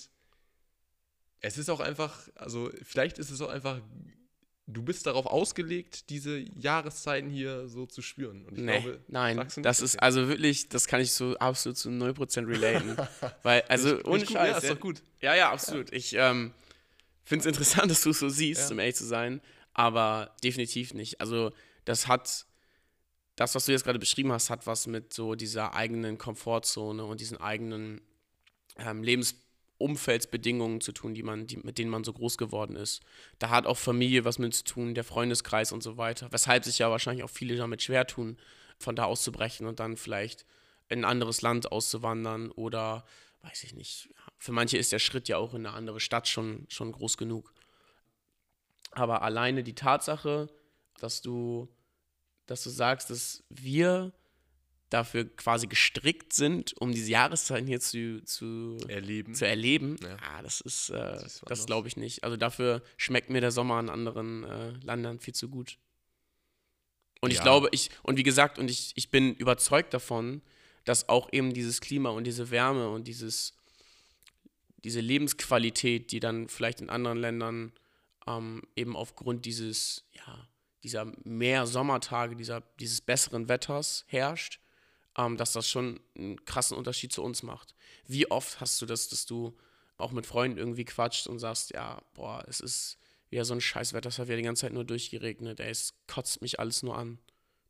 [1.41, 3.81] es ist auch einfach, also vielleicht ist es auch einfach,
[4.67, 8.45] du bist darauf ausgelegt, diese Jahreszeiten hier so zu spüren.
[8.47, 10.05] Und ich nee, glaube, nein, das ist Okay.
[10.05, 12.97] also wirklich, das kann ich so absolut zu 0% relaten.
[13.43, 14.51] Weil, also Nicht- ohne nicht gut, Scheiß.
[14.51, 15.03] Ja, ist doch gut.
[15.21, 15.93] Ja, ja, absolut.
[15.93, 16.53] Ich ähm,
[17.25, 18.75] finde es interessant, dass du es so siehst, Ja.
[18.75, 19.41] um ehrlich zu sein,
[19.73, 21.21] aber definitiv nicht.
[21.21, 21.53] Also,
[21.85, 22.47] das hat,
[23.41, 27.23] das, was du jetzt gerade beschrieben hast, hat was mit so dieser eigenen Komfortzone und
[27.23, 28.03] diesen eigenen
[28.77, 33.01] ähm, Lebensumfeldsbedingungen zu tun, die man, die, mit denen man so groß geworden ist.
[33.39, 36.31] Da hat auch Familie was mit zu tun, der Freundeskreis und so weiter.
[36.31, 38.37] Weshalb sich ja wahrscheinlich auch viele damit schwer tun,
[38.77, 40.45] von da auszubrechen und dann vielleicht
[40.91, 43.07] in ein anderes Land auszuwandern oder
[43.41, 44.11] weiß ich nicht.
[44.37, 47.55] Für manche ist der Schritt ja auch in eine andere Stadt schon, schon groß genug.
[48.91, 50.51] Aber alleine die Tatsache,
[50.99, 51.69] dass du,
[52.51, 54.13] dass du sagst, dass wir
[54.89, 59.35] dafür quasi gestrickt sind, um diese Jahreszeiten hier zu, zu, Erleben.
[59.37, 60.17] zu erleben, Ja.
[60.21, 61.67] ah, das ist, äh, das anders.
[61.67, 62.25] glaube ich nicht.
[62.25, 65.79] Also dafür schmeckt mir der Sommer in anderen äh, Ländern viel zu gut.
[67.21, 67.45] Und ich Ja.
[67.45, 70.43] glaube, ich, und wie gesagt, und ich, ich bin überzeugt davon,
[70.85, 73.53] dass auch eben dieses Klima und diese Wärme und dieses,
[74.83, 77.73] diese Lebensqualität, die dann vielleicht in anderen Ländern
[78.27, 80.49] ähm, eben aufgrund dieses, ja,
[80.83, 84.61] dieser mehr Sommertage, dieser, dieses besseren Wetters herrscht,
[85.17, 87.75] ähm, dass das schon einen krassen Unterschied zu uns macht.
[88.07, 89.57] Wie oft hast du das, dass du
[89.97, 94.09] auch mit Freunden irgendwie quatscht und sagst, ja, boah, es ist wieder so ein Scheißwetter,
[94.09, 97.19] es hat wieder die ganze Zeit nur durchgeregnet, ey, es kotzt mich alles nur an.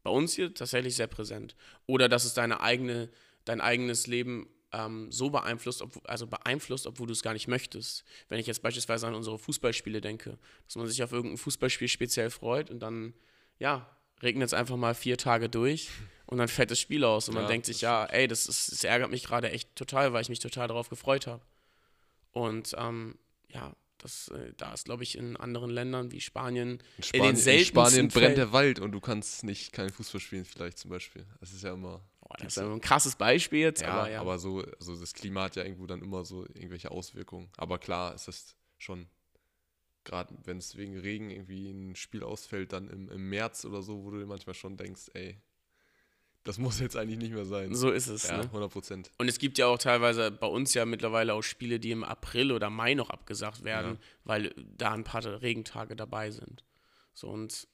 [0.02, 1.56] Bei uns hier tatsächlich sehr präsent.
[1.86, 3.10] Oder dass es deine eigene,
[3.44, 8.04] dein eigenes Leben ähm, so beeinflusst, ob, also beeinflusst, obwohl du es gar nicht möchtest.
[8.28, 12.30] Wenn ich jetzt beispielsweise an unsere Fußballspiele denke, dass man sich auf irgendein Fußballspiel speziell
[12.30, 13.14] freut und dann,
[13.58, 13.88] ja,
[14.22, 15.88] regnet es einfach mal vier Tage durch
[16.26, 18.70] und dann fällt das Spiel aus und man Ja, denkt sich, ja, ey, das, ist,
[18.70, 21.42] das ärgert mich gerade echt total, weil ich mich total darauf gefreut habe.
[22.32, 27.02] Und ähm, ja, das, äh, da ist, glaube ich, in anderen Ländern wie Spanien In
[27.02, 30.78] Spanien, in seltensten Spanien brennt der Wald und du kannst nicht kein Fußball spielen, vielleicht
[30.78, 31.26] zum Beispiel.
[31.40, 32.00] Das ist ja immer.
[32.30, 34.20] Boah, das ist ja ein krasses Beispiel jetzt, Ja, aber ja.
[34.20, 37.50] aber so, also das Klima hat ja irgendwo dann immer so irgendwelche Auswirkungen.
[37.56, 39.08] Aber klar ist das schon,
[40.04, 44.04] gerade wenn es wegen Regen irgendwie ein Spiel ausfällt, dann im, im März oder so,
[44.04, 45.40] wo du manchmal schon denkst, ey,
[46.44, 47.74] das muss jetzt eigentlich nicht mehr sein.
[47.74, 48.28] so ist es.
[48.28, 48.44] ja, Ne?
[48.44, 49.10] 100 Prozent.
[49.18, 52.52] Und es gibt ja auch teilweise bei uns ja mittlerweile auch Spiele, die im April
[52.52, 53.98] oder Mai noch abgesagt werden, Ja.
[54.24, 56.64] weil da ein paar Regentage dabei sind.
[57.12, 57.66] So und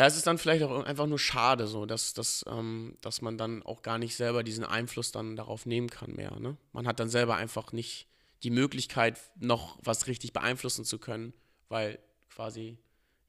[0.00, 3.36] da ist es dann vielleicht auch einfach nur schade, so dass, dass, ähm, dass man
[3.36, 6.40] dann auch gar nicht selber diesen Einfluss dann darauf nehmen kann mehr.
[6.40, 6.56] Ne?
[6.72, 8.06] Man hat dann selber einfach nicht
[8.42, 11.34] die Möglichkeit, noch was richtig beeinflussen zu können,
[11.68, 11.98] weil
[12.30, 12.78] quasi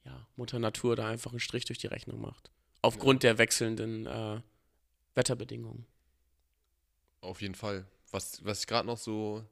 [0.06, 2.52] ja, Mutter Natur da einfach einen Strich durch die Rechnung macht.
[2.82, 4.40] Aufgrund der wechselnden äh,
[5.14, 5.86] Wetterbedingungen.
[7.20, 7.86] Auf jeden Fall.
[8.12, 9.44] Was, was ich gerade noch so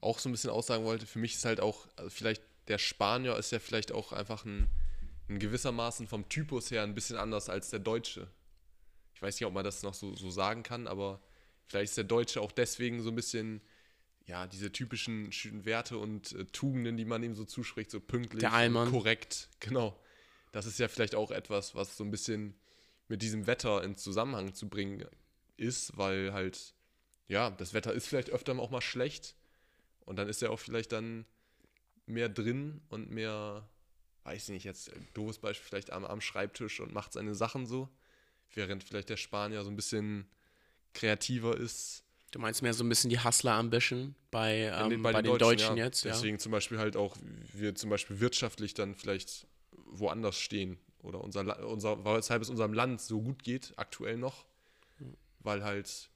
[0.00, 3.36] auch so ein bisschen aussagen wollte, für mich ist halt auch, also vielleicht der Spanier
[3.36, 4.70] ist ja vielleicht auch einfach ein,
[5.28, 8.30] ein gewissermaßen vom Typus her ein bisschen anders als der Deutsche.
[9.14, 11.20] Ich weiß nicht, ob man das noch so, so sagen kann, aber
[11.66, 13.60] vielleicht ist der Deutsche auch deswegen so ein bisschen,
[14.26, 18.42] ja, diese typischen schönen Werte und äh, Tugenden, die man ihm so zuspricht, so pünktlich,
[18.90, 19.98] korrekt, genau.
[20.52, 22.54] Das ist ja vielleicht auch etwas, was so ein bisschen
[23.08, 25.04] mit diesem Wetter in Zusammenhang zu bringen
[25.56, 26.74] ist, weil halt,
[27.26, 29.34] ja, das Wetter ist vielleicht öfter auch mal schlecht
[30.00, 31.26] und dann ist er auch vielleicht dann
[32.06, 33.68] mehr drin und mehr,
[34.24, 37.88] weiß ich nicht, jetzt doofes Beispiel, vielleicht am, am Schreibtisch und macht seine Sachen so,
[38.54, 40.28] während vielleicht der Spanier so ein bisschen
[40.94, 42.04] kreativer ist.
[42.30, 45.84] Du meinst mehr so ein bisschen die Hustler-Ambition bei, ähm, den- bei, den Deutschen, ja.
[45.84, 46.12] jetzt, ja.
[46.12, 47.16] Deswegen zum Beispiel halt auch,
[47.54, 49.46] wir zum Beispiel wirtschaftlich dann vielleicht
[49.86, 54.44] woanders stehen oder unser, unser weshalb es unserem Land so gut geht, aktuell noch,
[55.40, 56.10] weil halt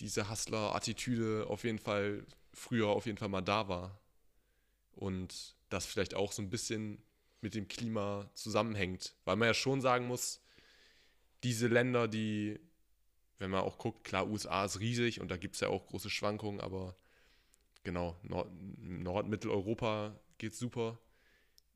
[0.00, 4.00] diese Hustler-Attitüde auf jeden Fall früher auf jeden Fall mal da war
[4.92, 7.02] und das vielleicht auch so ein bisschen
[7.40, 10.40] mit dem Klima zusammenhängt, weil man ja schon sagen muss,
[11.42, 12.58] diese Länder, die,
[13.38, 16.08] wenn man auch guckt, klar, USA ist riesig und da gibt es ja auch große
[16.08, 16.96] Schwankungen, aber
[17.82, 20.98] genau, Nord, Nord Mitteleuropa geht super.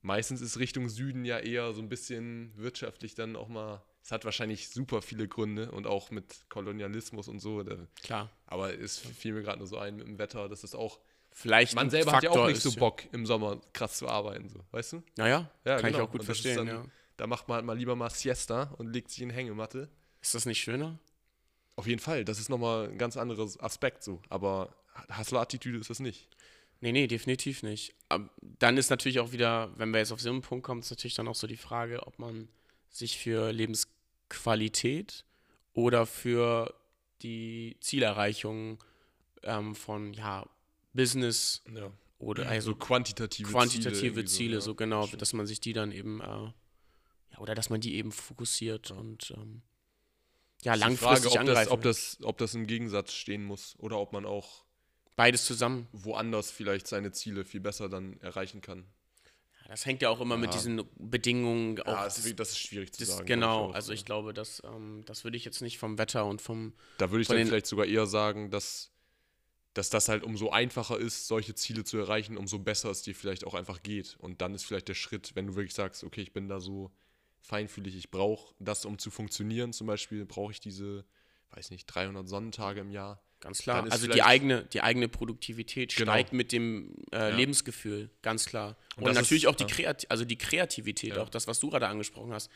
[0.00, 3.82] Meistens ist Richtung Süden ja eher so ein bisschen wirtschaftlich dann auch mal.
[4.02, 7.62] Es hat wahrscheinlich super viele Gründe und auch mit Kolonialismus und so.
[7.62, 8.30] Da, Klar.
[8.46, 10.98] aber es fiel mir gerade nur so ein mit dem Wetter, das ist auch.
[11.30, 14.48] Vielleicht Man selber hat ja auch Faktor nicht so Bock, im Sommer krass zu arbeiten,
[14.48, 15.02] so, weißt du?
[15.16, 15.98] Naja, Ja, kann genau.
[15.98, 16.84] ich auch gut verstehen, dann- ja.
[17.16, 19.88] Da macht man halt mal lieber mal Siesta und legt sich in Hängematte.
[20.20, 20.98] Ist das nicht schöner?
[21.76, 24.20] Auf jeden Fall, das ist nochmal ein ganz anderes Aspekt so.
[24.28, 24.74] Aber
[25.16, 26.28] Hustler-Attitüde ist das nicht.
[26.80, 27.94] Nee, nee, definitiv nicht.
[28.08, 30.90] Aber dann ist natürlich auch wieder, wenn wir jetzt auf so einen Punkt kommen, ist
[30.90, 32.48] natürlich dann auch so die Frage, ob man
[32.88, 35.24] sich für Lebensqualität
[35.74, 36.74] oder für
[37.22, 38.78] die Zielerreichung
[39.42, 40.46] ähm, von, ja,
[40.92, 41.92] Business Ja.
[42.18, 44.60] oder so also quantitative, quantitative irgendwie Ziele, ja.
[44.60, 45.22] so genau, Stimmt.
[45.22, 49.32] dass man sich die dann eben, äh, ja, oder dass man die eben fokussiert und
[49.36, 49.62] ähm,
[50.62, 51.72] ja, die langfristig Frage, ob das, angreifen.
[51.72, 54.64] ob, das, ob das im Gegensatz stehen muss oder ob man auch
[55.14, 55.86] beides zusammen.
[55.92, 58.84] woanders vielleicht seine Ziele viel besser dann erreichen kann.
[59.68, 60.56] Das hängt ja auch immer mit Ja.
[60.56, 61.86] diesen Bedingungen auch.
[61.86, 63.26] Ja, das, das, ist, das ist schwierig zu das, sagen.
[63.26, 63.74] genau, ich auch.
[63.74, 66.72] also ich glaube, das, ähm, das würde ich jetzt nicht vom Wetter und vom.
[66.96, 68.90] Da würde ich dann vielleicht sogar eher sagen, dass,
[69.74, 73.44] dass das halt umso einfacher ist, solche Ziele zu erreichen, umso besser es dir vielleicht
[73.44, 74.16] auch einfach geht.
[74.18, 76.90] Und dann ist vielleicht der Schritt, wenn du wirklich sagst, okay, ich bin da so
[77.40, 81.04] feinfühlig, ich brauche das, um zu funktionieren, zum Beispiel brauche ich diese,
[81.50, 83.22] weiß nicht, 300 Sonnentage im Jahr.
[83.40, 83.86] Ganz klar.
[83.88, 86.10] Also die eigene, die eigene Produktivität Genau.
[86.12, 87.36] steigt mit dem äh, Ja.
[87.36, 88.76] Lebensgefühl, ganz klar.
[88.96, 89.66] Und, Und natürlich ist- auch die.
[89.66, 91.22] Kreat also die Kreativität, Ja.
[91.22, 92.50] auch das, was du gerade angesprochen hast.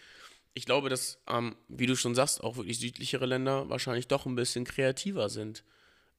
[0.54, 4.34] Ich glaube, dass, ähm, wie du schon sagst, auch wirklich südlichere Länder wahrscheinlich doch ein
[4.34, 5.62] bisschen kreativer sind.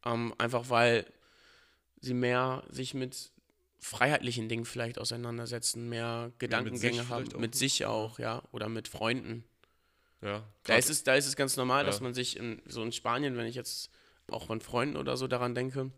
[0.05, 1.05] Ähm, einfach weil
[2.01, 3.31] sie mehr sich mit
[3.79, 9.43] freiheitlichen Dingen vielleicht auseinandersetzen, mehr Gedankengänge sich haben, mit sich auch, ja, oder mit Freunden.
[10.21, 11.87] Ja, Da ist, es, da ist es ganz normal, Ja.
[11.87, 13.89] dass man sich in, so in Spanien, wenn ich jetzt
[14.31, 15.91] auch von Freunden oder so daran denke,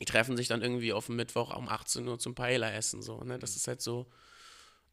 [0.00, 3.02] die treffen sich dann irgendwie auf dem Mittwoch um 18 Uhr zum Paella essen.
[3.02, 3.36] So, ne?
[3.36, 3.40] Mhm.
[3.40, 4.06] Das ist halt so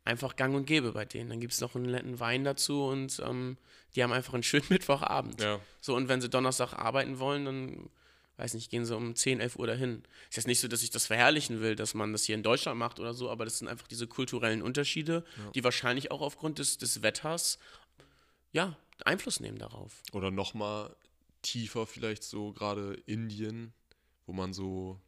[0.03, 1.29] einfach gang und gäbe bei denen.
[1.29, 3.57] Dann gibt es noch einen netten Wein dazu und ähm,
[3.95, 5.41] die haben einfach einen schönen Mittwochabend.
[5.41, 7.89] ja, So, und wenn sie Donnerstag arbeiten wollen, dann,
[8.39, 10.03] weiß nicht, gehen sie um 10, 11 Uhr dahin.
[10.29, 12.79] Ist jetzt nicht so, dass ich das verherrlichen will, dass man das hier in Deutschland
[12.79, 15.25] macht oder so, aber das sind einfach diese kulturellen Unterschiede,
[15.55, 17.59] die wahrscheinlich auch aufgrund des, des Wetters,
[18.53, 20.01] ja, Einfluss nehmen darauf.
[20.13, 20.95] Oder nochmal
[21.41, 23.73] tiefer vielleicht so gerade Indien,
[24.25, 24.99] wo man so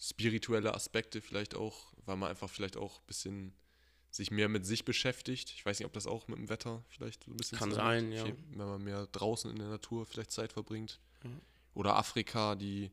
[0.00, 3.54] spirituelle Aspekte vielleicht auch, weil man einfach vielleicht auch ein bisschen
[4.10, 5.50] sich mehr mit sich beschäftigt.
[5.50, 8.12] Ich weiß nicht, ob das auch mit dem Wetter vielleicht so ein bisschen Kann sein,
[8.12, 8.24] ja.
[8.24, 11.00] Wenn man mehr draußen in der Natur vielleicht Zeit verbringt.
[11.24, 11.40] Mhm.
[11.74, 12.90] Oder Afrika, die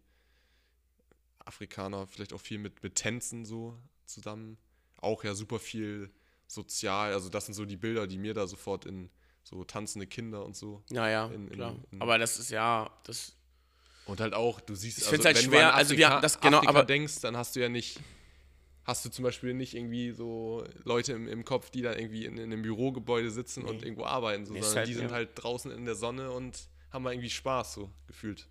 [1.39, 4.57] Afrikaner vielleicht auch viel mit, mit Tänzen so zusammen.
[4.97, 6.11] Auch ja super viel
[6.47, 7.13] sozial.
[7.13, 9.09] Also das sind so die Bilder, die mir da sofort in
[9.43, 11.75] so tanzende Kinder und so Ja, ja, In- in- klar.
[11.91, 13.35] in- aber das ist ja, das,
[14.05, 16.21] Und halt auch, du siehst, Ich find's halt wenn schwer, du an also wir- Afrika,
[16.21, 17.99] das- genau, Afrika aber- denkst, dann hast du ja nicht,
[18.83, 22.37] hast du zum Beispiel nicht irgendwie so Leute im, im Kopf, die da irgendwie in,
[22.37, 23.83] in einem Bürogebäude sitzen und Nee.
[23.85, 25.11] irgendwo arbeiten, so, sondern halt, die sind ja.
[25.15, 28.47] halt draußen in der Sonne und haben mal irgendwie Spaß, so gefühlt.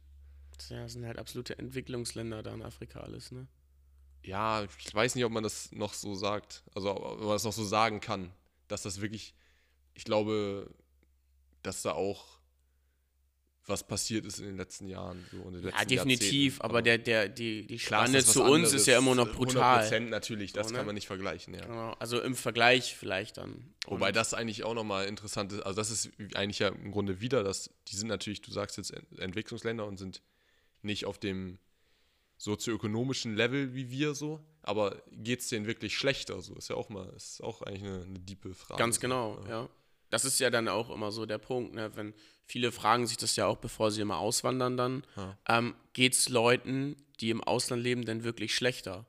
[0.60, 3.46] Das ja, sind halt absolute Entwicklungsländer da in Afrika alles, ne?
[4.22, 7.52] Ja, ich weiß nicht, ob man das noch so sagt, also ob man das noch
[7.54, 8.30] so sagen kann,
[8.68, 9.34] dass das wirklich,
[9.94, 10.70] ich glaube,
[11.62, 12.38] dass da auch
[13.66, 15.24] was passiert ist in den letzten Jahren.
[15.30, 16.62] So in den Ja, letzten definitiv, Jahrzehnten.
[16.64, 19.32] aber der, der, die, die ist Spanne zu uns ist anderes, ja immer noch 100%
[19.36, 20.00] brutal.
[20.00, 20.86] natürlich, das So, kann ne?
[20.86, 21.64] man nicht vergleichen, ja.
[21.64, 23.72] Genau, also im Vergleich vielleicht dann.
[23.86, 27.20] Wobei Und- das eigentlich auch nochmal interessant ist, also das ist eigentlich ja im Grunde
[27.20, 30.20] wieder, dass die sind natürlich, du sagst jetzt Ent- Entwicklungsländer und sind
[30.82, 31.58] nicht auf dem
[32.36, 36.40] sozioökonomischen Level wie wir so, aber geht es denen wirklich schlechter?
[36.40, 38.78] So ist ja auch mal, ist auch eigentlich eine, eine diepe Frage.
[38.78, 39.68] Ganz genau, ja.
[40.10, 41.94] Das ist ja dann auch immer so der Punkt, ne?
[41.94, 42.14] wenn
[42.44, 45.38] viele fragen sich das ja auch, bevor sie immer auswandern dann, Ja.
[45.48, 49.06] ähm, geht es Leuten, die im Ausland leben, denn wirklich schlechter?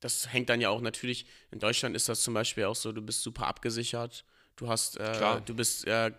[0.00, 3.02] Das hängt dann ja auch natürlich, in Deutschland ist das zum Beispiel auch so, du
[3.02, 4.24] bist super abgesichert,
[4.56, 6.10] du hast, äh, du bist äh,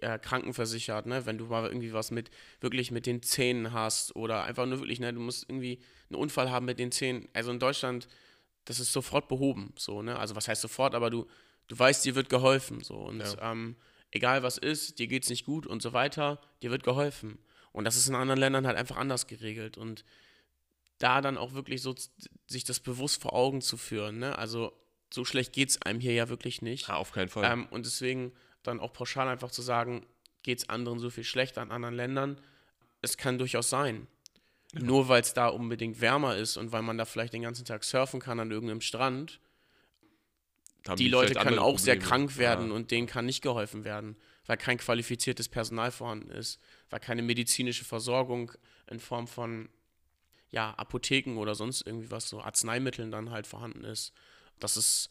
[0.00, 1.26] äh, krankenversichert, ne?
[1.26, 5.00] wenn du mal irgendwie was mit, wirklich mit den Zähnen hast oder einfach nur wirklich,
[5.00, 7.28] ne, du musst irgendwie einen Unfall haben mit den Zähnen.
[7.32, 8.08] Also in Deutschland,
[8.64, 10.18] das ist sofort behoben, so, ne?
[10.18, 11.26] Also was heißt sofort, aber du,
[11.68, 12.96] du weißt, dir wird geholfen, so.
[12.96, 13.52] Und Ja.
[13.52, 13.76] ähm,
[14.10, 17.38] egal was ist, dir geht's nicht gut und so weiter, dir wird geholfen.
[17.72, 19.78] Und das ist in anderen Ländern halt einfach anders geregelt.
[19.78, 20.04] Und
[20.98, 21.94] da dann auch wirklich so
[22.46, 24.36] sich das bewusst vor Augen zu führen, ne?
[24.36, 24.72] Also
[25.12, 26.88] so schlecht geht's einem hier ja wirklich nicht.
[26.88, 27.50] Ja, auf keinen Fall.
[27.50, 30.06] Ähm, und deswegen dann auch pauschal einfach zu sagen,
[30.42, 32.40] geht's anderen so viel schlechter in anderen Ländern,
[33.02, 34.06] es kann durchaus sein.
[34.72, 37.82] Nur weil es da unbedingt wärmer ist und weil man da vielleicht den ganzen Tag
[37.82, 39.40] surfen kann an irgendeinem Strand,
[40.86, 42.08] Haben die Leute können auch sehr Probleme.
[42.08, 42.74] krank werden Ja.
[42.74, 47.84] und denen kann nicht geholfen werden, weil kein qualifiziertes Personal vorhanden ist, weil keine medizinische
[47.84, 48.52] Versorgung
[48.88, 49.68] in Form von
[50.50, 54.12] ja, Apotheken oder sonst irgendwie was, so Arzneimitteln dann halt vorhanden ist.
[54.58, 55.10] Das ist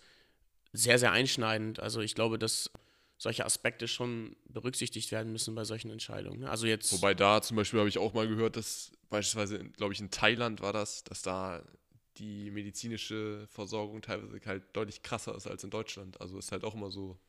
[0.73, 1.79] sehr, sehr einschneidend.
[1.79, 2.69] Also ich glaube, dass
[3.19, 6.39] solche Aspekte schon berücksichtigt werden müssen bei solchen Entscheidungen.
[6.39, 6.49] ne?
[6.49, 9.99] Also jetzt Wobei da zum Beispiel habe ich auch mal gehört, dass beispielsweise, glaube ich,
[9.99, 11.61] in Thailand war das, dass da
[12.17, 16.19] die medizinische Versorgung teilweise halt deutlich krasser ist als in Deutschland.
[16.21, 17.19] Also ist halt auch immer so.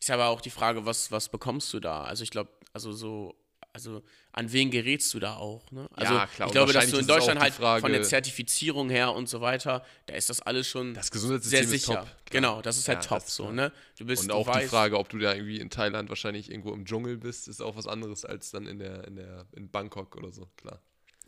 [0.00, 2.04] Ist aber auch die Frage, was, was bekommst du da?
[2.04, 3.34] Also ich glaube, also so,
[3.72, 5.70] also an wen gerätst du da auch?
[5.70, 5.88] Ne?
[5.92, 8.90] Also Ja, klar, ich glaube, dass du in ist Deutschland halt Frage- von der Zertifizierung
[8.90, 11.76] her und so weiter, da ist das alles schon Das sehr Gesundheitssystem sicher.
[12.02, 12.08] ist top.
[12.30, 13.72] Genau, das ist halt Ja, top das- so, ne?
[13.98, 16.72] Du bist, Und auch weißt, die Frage, ob du da irgendwie in Thailand wahrscheinlich irgendwo
[16.72, 20.16] im Dschungel bist, ist auch was anderes als dann in der, in der, in Bangkok
[20.16, 20.80] oder so, klar.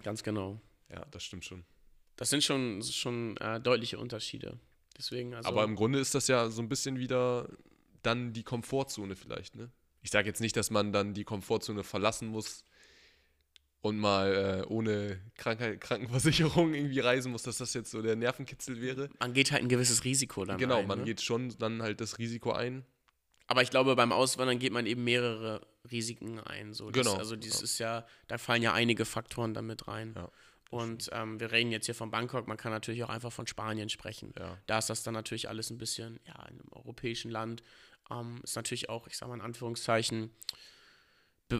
[0.02, 0.60] Ganz genau.
[0.90, 1.64] Ja, das stimmt schon.
[2.16, 4.58] Das sind schon, schon äh, deutliche Unterschiede.
[4.96, 5.48] Deswegen, also.
[5.48, 7.48] Aber im Grunde ist das ja so ein bisschen wieder
[8.02, 9.70] dann die Komfortzone vielleicht, ne?
[10.04, 12.62] Ich sage jetzt nicht, dass man dann die Komfortzone verlassen muss,
[13.84, 18.80] und mal äh, ohne Krankheit, Krankenversicherung irgendwie reisen muss, dass das jetzt so der Nervenkitzel
[18.80, 19.10] wäre.
[19.20, 20.86] Man geht halt ein gewisses Risiko dann genau, ein.
[20.86, 21.04] man ne?
[21.04, 22.86] geht schon dann halt das Risiko ein.
[23.46, 26.72] Aber ich glaube, beim Auswandern geht man eben mehrere Risiken ein.
[26.72, 26.90] So.
[26.90, 27.64] Das, Genau, Also dieses ja.
[27.64, 30.14] ist ja, da fallen ja einige Faktoren damit rein.
[30.16, 30.30] Ja,
[30.70, 33.90] Und ähm, wir reden jetzt hier von Bangkok, man kann natürlich auch einfach von Spanien
[33.90, 34.32] sprechen.
[34.38, 34.56] Ja.
[34.66, 37.62] Da ist das dann natürlich alles ein bisschen, ja, in einem europäischen Land.
[38.10, 40.30] Ähm, ist natürlich auch, ich sag mal in Anführungszeichen,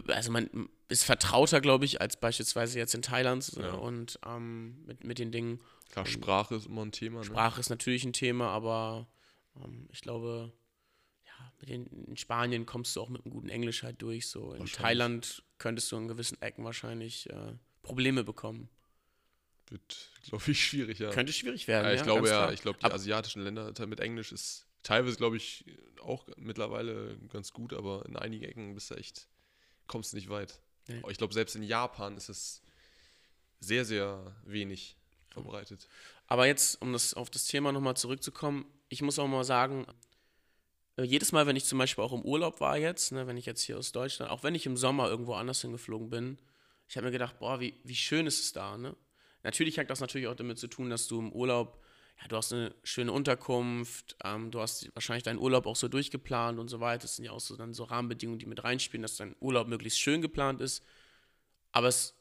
[0.07, 3.73] also man ist vertrauter, glaube ich, als beispielsweise jetzt in Thailand Ja.
[3.73, 5.61] und ähm, mit, mit den Dingen.
[5.91, 7.19] Klar, Sprache ist immer ein Thema.
[7.19, 7.25] Ne?
[7.25, 9.07] Sprache ist natürlich ein Thema, aber
[9.63, 10.51] ähm, ich glaube,
[11.25, 14.27] ja, den, in Spanien kommst du auch mit einem guten Englisch halt durch.
[14.27, 14.53] So.
[14.53, 14.65] In.
[14.65, 17.53] Thailand könntest du in gewissen Ecken wahrscheinlich äh,
[17.83, 18.69] Probleme bekommen.
[19.69, 21.09] Wird, glaube ich, schwierig, ja.
[21.11, 21.85] Könnte schwierig werden.
[21.87, 22.53] ja, ich ja, glaube ja, klar.
[22.53, 25.65] ich glaube, die Ab- asiatischen Länder mit Englisch ist teilweise, glaube ich,
[26.01, 29.27] auch mittlerweile ganz gut, aber in einigen Ecken bist du echt,
[29.87, 30.61] kommst nicht weit.
[30.87, 31.01] Nee.
[31.09, 32.61] Ich glaube, selbst in Japan ist es
[33.59, 34.95] sehr, sehr wenig
[35.29, 35.87] verbreitet.
[36.27, 39.87] Aber jetzt, um das, auf das Thema nochmal zurückzukommen, ich muss auch mal sagen,
[40.97, 43.47] äh, jedes Mal, wenn ich zum Beispiel auch im Urlaub war jetzt, ne, wenn ich
[43.47, 46.37] jetzt hier aus Deutschland, auch wenn ich im Sommer irgendwo anders hingeflogen bin,
[46.87, 48.95] ich habe mir gedacht, boah, wie, wie schön ist es da, ne?
[49.41, 51.83] Natürlich hat das natürlich auch damit zu tun, dass du im Urlaub,
[52.21, 56.59] ja, du hast eine schöne Unterkunft, ähm, du hast wahrscheinlich deinen Urlaub auch so durchgeplant
[56.59, 57.03] und so weiter.
[57.03, 59.99] Das sind ja auch so dann so Rahmenbedingungen, die mit reinspielen, dass dein Urlaub möglichst
[59.99, 60.83] schön geplant ist.
[61.71, 62.15] Aber es,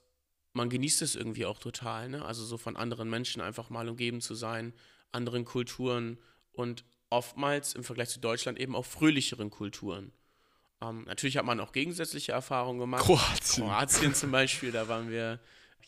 [0.53, 2.25] man genießt es irgendwie auch total, ne?
[2.25, 4.75] Also so von anderen Menschen einfach mal umgeben zu sein,
[5.13, 6.19] anderen Kulturen
[6.53, 10.13] und oftmals im Vergleich zu Deutschland eben auch fröhlicheren Kulturen.
[10.81, 13.05] Ähm, natürlich hat man auch gegensätzliche Erfahrungen gemacht.
[13.05, 13.65] Kroatien.
[13.65, 15.41] Kroatien zum Beispiel, da waren wir,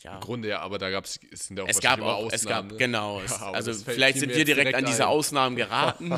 [0.02, 2.26] ja, Im Grunde ja, aber da gab es, es sind ja auch es gab auch,
[2.30, 2.78] es Ausnahmen, gab, ne?
[2.78, 3.18] genau.
[3.20, 5.06] Ja, es, also vielleicht sind wir direkt, direkt an diese.
[5.06, 6.12] Ausnahmen geraten.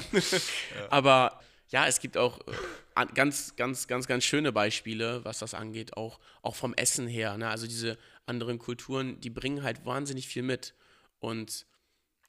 [0.90, 2.52] Aber ja, es gibt auch äh,
[2.94, 7.36] an- ganz, ganz, ganz, ganz schöne Beispiele, was das angeht, auch, auch vom Essen her.
[7.36, 7.48] Ne?
[7.48, 10.74] Also diese anderen Kulturen, die bringen halt wahnsinnig viel mit.
[11.20, 11.66] Und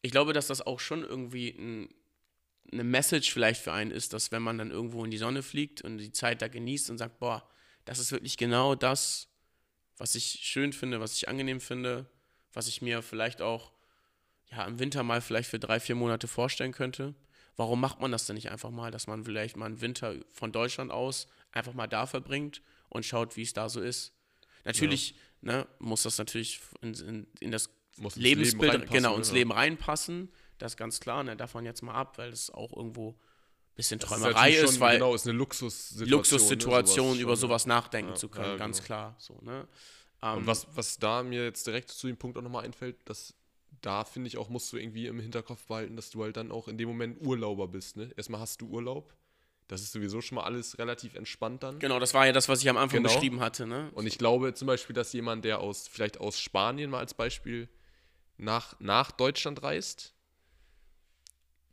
[0.02, 1.90] ich glaube, dass das auch schon irgendwie ein,
[2.72, 5.82] eine Message vielleicht für einen ist, dass wenn man dann irgendwo in die Sonne fliegt
[5.82, 7.48] und die Zeit da genießt und sagt, boah,
[7.86, 9.28] das ist wirklich genau das,
[10.00, 12.08] was ich schön finde, was ich angenehm finde,
[12.54, 13.72] was ich mir vielleicht auch
[14.50, 17.14] ja, im Winter mal vielleicht für drei, vier Monate vorstellen könnte.
[17.56, 20.52] Warum macht man das denn nicht einfach mal, dass man vielleicht mal einen Winter von
[20.52, 24.14] Deutschland aus einfach mal da verbringt und schaut, wie es da so ist?
[24.64, 29.18] Natürlich ne, muss das natürlich in, in, in das Muss ins Lebensbild, Leben reinpassen, genau,
[29.18, 29.34] ins Ja.
[29.34, 30.32] Leben reinpassen.
[30.58, 33.20] Das ist ganz klar, ne, davon jetzt mal ab, weil es auch irgendwo
[33.80, 36.10] bisschen Träumerei ist, schon, weil Genau, ist eine Luxussituation.
[36.12, 38.86] Luxussituation, ne, über sowas nachdenken Ja, zu können, ja, ganz genau.
[38.86, 39.16] klar.
[39.18, 39.68] So, ne?
[40.22, 43.34] Ähm, Und was, was da mir jetzt direkt zu dem Punkt auch nochmal einfällt, dass
[43.82, 46.68] da finde ich auch, musst du irgendwie im Hinterkopf behalten, dass du halt dann auch
[46.68, 47.96] in dem Moment Urlauber bist.
[47.96, 48.12] Ne?
[48.18, 49.14] Erstmal hast du Urlaub.
[49.70, 51.80] Das ist sowieso schon mal alles relativ entspannt dann.
[51.80, 53.14] Genau, das war ja das, was ich am Anfang Genau.
[53.14, 53.68] beschrieben hatte.
[53.68, 53.90] Ne?
[53.94, 57.70] Und ich glaube zum Beispiel, dass jemand, der aus, vielleicht aus Spanien mal als Beispiel
[58.38, 60.14] nach, nach Deutschland reist,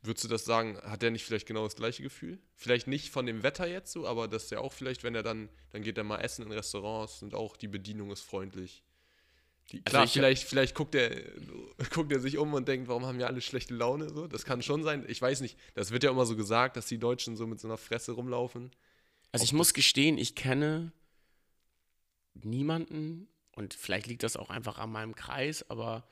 [0.03, 2.39] würdest du das sagen, hat der nicht vielleicht genau das gleiche Gefühl?
[2.55, 5.49] Vielleicht nicht von dem Wetter jetzt so, aber dass der auch vielleicht, wenn er dann,
[5.71, 8.83] dann geht er mal essen in Restaurants und auch die Bedienung ist freundlich.
[9.71, 11.09] Die, Also klar, ich- vielleicht, vielleicht guckt er,
[11.93, 14.09] guckt er sich um und denkt, warum haben wir alle schlechte Laune?
[14.09, 15.03] So, das kann schon sein.
[15.09, 15.57] Ich weiß nicht.
[15.73, 18.71] Das wird ja immer so gesagt, dass die Deutschen so mit so einer Fresse rumlaufen.
[19.33, 20.93] Also ich muss gestehen, ich kenne
[22.33, 26.07] niemanden und vielleicht liegt das auch einfach an meinem Kreis, aber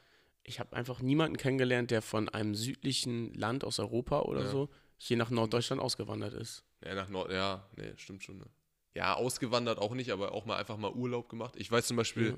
[0.47, 4.49] ich habe einfach niemanden kennengelernt, der von einem südlichen Land aus Europa oder Ja.
[4.49, 6.63] so hier nach Norddeutschland ausgewandert ist.
[6.83, 8.37] Ja, nach Nord, ja, nee, stimmt schon.
[8.37, 8.45] Ne?
[8.93, 11.55] Ja, ausgewandert auch nicht, aber auch mal einfach mal Urlaub gemacht.
[11.57, 12.37] Ich weiß zum Beispiel, Ja.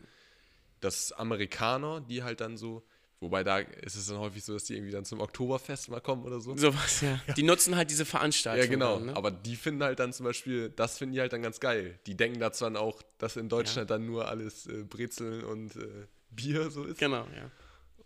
[0.80, 2.84] dass Amerikaner, die halt dann so,
[3.20, 6.24] wobei da ist es dann häufig so, dass die irgendwie dann zum Oktoberfest mal kommen
[6.24, 6.56] oder so.
[6.56, 7.20] Sowas, ja.
[7.36, 8.64] Die nutzen halt diese Veranstaltung.
[8.64, 8.98] Ja, genau.
[8.98, 9.16] Dann, ne?
[9.16, 12.00] Aber die finden halt dann zum Beispiel, das finden die halt dann ganz geil.
[12.08, 16.08] Die denken dazu dann auch, dass in Deutschland dann nur alles äh, Brezeln und äh,
[16.32, 17.00] Bier so ist.
[17.00, 17.52] Genau, ja.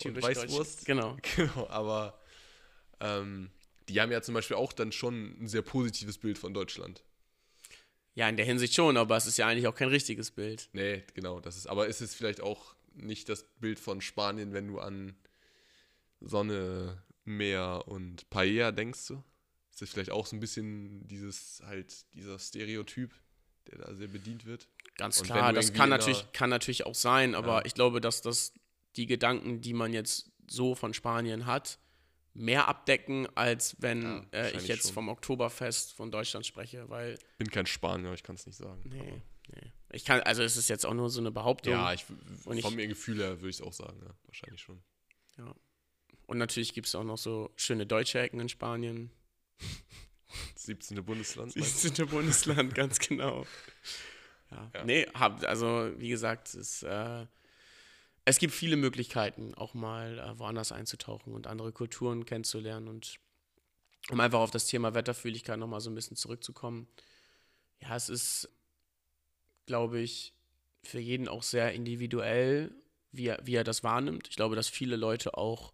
[0.05, 0.85] Und Weißwurst.
[0.85, 1.17] Genau.
[1.35, 2.19] Genau, aber
[2.99, 3.49] ähm,
[3.89, 7.03] die haben ja zum Beispiel auch dann schon ein sehr positives Bild von Deutschland.
[8.13, 10.69] Ja, in der Hinsicht schon, aber es ist ja eigentlich auch kein richtiges Bild.
[10.73, 14.67] Nee, genau, das ist, aber ist es vielleicht auch nicht das Bild von Spanien, wenn
[14.67, 15.15] du an
[16.19, 19.23] Sonne, Meer und Paella denkst du?
[19.71, 23.13] Ist das vielleicht auch so ein bisschen dieses, halt, dieser Stereotyp,
[23.67, 24.67] der da sehr bedient wird?
[24.97, 27.65] Ganz Und klar, das kann natürlich, kann natürlich auch sein, aber Ja.
[27.65, 28.53] ich glaube, dass das
[28.95, 31.79] die Gedanken, die man jetzt so von Spanien hat,
[32.33, 34.93] mehr abdecken, als wenn Ja, äh, ich jetzt schon.
[34.93, 38.81] vom Oktoberfest von Deutschland spreche, weil, Bin kein Spanier, ich kann es nicht sagen.
[38.85, 39.21] nee,
[39.53, 39.71] nee.
[39.93, 41.73] Ich kann, also es ist jetzt auch nur so eine Behauptung.
[41.73, 42.05] Ja, ich,
[42.45, 44.81] Und ich- von mir Gefühl her würde ich es auch sagen, ja, wahrscheinlich schon.
[46.27, 49.11] Und natürlich gibt es auch noch so schöne deutsche Ecken in Spanien.
[50.53, 51.03] Das 17.
[51.03, 51.49] Bundesland.
[51.49, 51.87] Das meinst du?
[51.89, 52.07] 17.
[52.07, 53.45] Bundesland, ganz genau.
[54.51, 54.69] Ja.
[54.75, 54.83] Ja.
[54.85, 57.25] Nee, hab, also wie gesagt, es, äh,
[58.25, 62.87] es gibt viele Möglichkeiten, auch mal äh, woanders einzutauchen und andere Kulturen kennenzulernen.
[62.87, 63.15] Und
[64.09, 66.87] um einfach auf das Thema Wetterfühligkeit nochmal so ein bisschen zurückzukommen.
[67.79, 68.49] Ja, es ist,
[69.65, 70.33] glaube ich,
[70.83, 72.75] für jeden auch sehr individuell,
[73.11, 74.27] wie er, wie er das wahrnimmt.
[74.29, 75.73] Ich glaube, dass viele Leute auch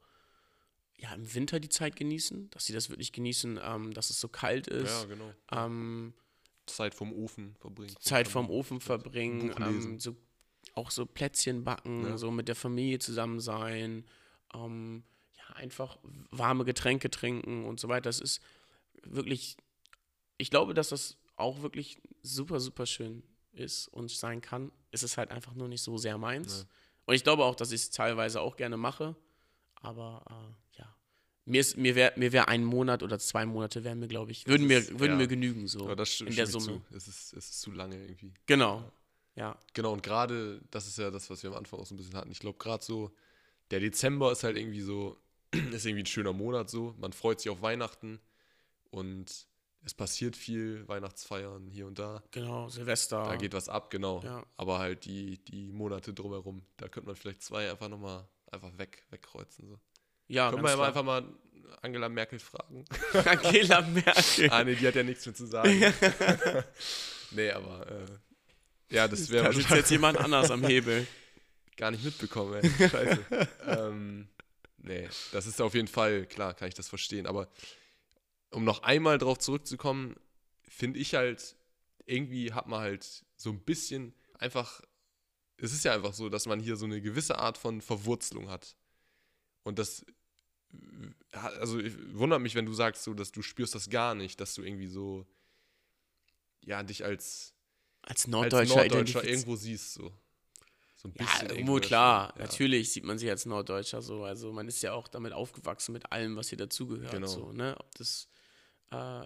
[0.98, 4.28] ja, im Winter die Zeit genießen, dass sie das wirklich genießen, ähm, dass es so
[4.28, 5.04] kalt ist.
[5.04, 5.34] Ja, genau.
[5.52, 6.14] Ähm,
[6.66, 7.95] Zeit vom Ofen verbringen.
[8.00, 10.16] Zeit vom Ofen verbringen, ähm, so,
[10.78, 12.18] auch so Plätzchen backen, Ja.
[12.18, 14.06] so mit der Familie zusammen sein,
[14.54, 15.04] ähm,
[15.38, 15.98] ja, einfach
[16.32, 18.04] warme Getränke trinken und so weiter.
[18.10, 18.42] Das ist
[19.04, 19.58] wirklich,
[20.38, 24.72] ich glaube, dass das auch wirklich super, super schön ist und sein kann.
[24.92, 26.64] Es ist halt einfach nur nicht so sehr meins.
[26.64, 26.70] Nee.
[27.06, 29.16] Und ich glaube auch, dass ich es teilweise auch gerne mache,
[29.76, 30.96] aber äh, ja.
[31.46, 34.46] Mir, ist- mir wäre mir wär ein Monat oder zwei Monate wären mir, glaube ich,
[34.48, 35.18] würden, mir, ist- würden ja.
[35.18, 36.82] mir genügen, so in der Summe.
[36.92, 38.34] Es, ist, es ist zu lange irgendwie.
[38.46, 38.92] Genau.
[39.38, 39.56] Ja.
[39.74, 42.16] Genau, und gerade, das ist ja das, was wir am Anfang auch so ein bisschen
[42.16, 42.32] hatten.
[42.32, 43.12] Ich glaube, gerade so,
[43.70, 45.18] der Dezember ist halt irgendwie so,
[45.72, 46.96] ist irgendwie ein schöner Monat so.
[46.98, 48.20] Man freut sich auf Weihnachten
[48.90, 49.48] und
[49.86, 52.24] es passiert viel, Weihnachtsfeiern hier und da.
[52.32, 53.24] Genau, Silvester.
[53.24, 54.22] Da geht was ab, genau.
[54.24, 54.44] Ja.
[54.58, 59.06] Aber halt die, die Monate drumherum, da könnte man vielleicht zwei einfach nochmal einfach weg,
[59.12, 59.70] wegkreuzen.
[59.70, 59.80] So.
[60.28, 61.24] ja, Können wir ja einfach mal
[61.84, 62.86] Angela Merkel fragen.
[63.14, 64.50] Angela Merkel.
[64.50, 65.70] ah, nee, die hat ja nichts mehr zu sagen.
[67.32, 68.06] nee, aber äh,
[68.90, 71.08] ja, das wäre da sitzt jetzt jemand anders am Hebel.
[71.76, 72.90] gar nicht mitbekommen, ey.
[72.90, 73.26] Scheiße.
[73.66, 74.28] ähm,
[74.78, 77.26] nee, das ist auf jeden Fall, klar, kann ich das verstehen.
[77.28, 77.50] Aber
[78.52, 80.16] um noch einmal drauf zurückzukommen,
[80.64, 81.56] finde ich halt,
[82.06, 84.82] irgendwie hat man halt so ein bisschen einfach,
[85.58, 88.76] es ist ja einfach so, dass man hier so eine gewisse Art von Verwurzelung hat.
[89.64, 90.06] Und das,
[91.34, 94.40] hat- also ich, wundert mich, wenn du sagst, so, dass du spürst das gar nicht,
[94.40, 95.28] dass du irgendwie so,
[96.64, 97.54] ja, dich als,
[98.10, 100.12] Als als Norddeutscher, Norddeutscher identifiz- irgendwo siehst, so.
[100.95, 102.34] So ein Ja, bisschen irgendwo schon, klar.
[102.36, 102.41] ja.
[102.43, 104.24] Natürlich sieht man sich als Norddeutscher so.
[104.24, 107.12] Also man ist ja auch damit aufgewachsen mit allem, was hier dazugehört.
[107.12, 107.28] Genau.
[107.28, 107.76] So, ne?
[107.80, 108.28] Ob das,
[108.91, 109.26] äh,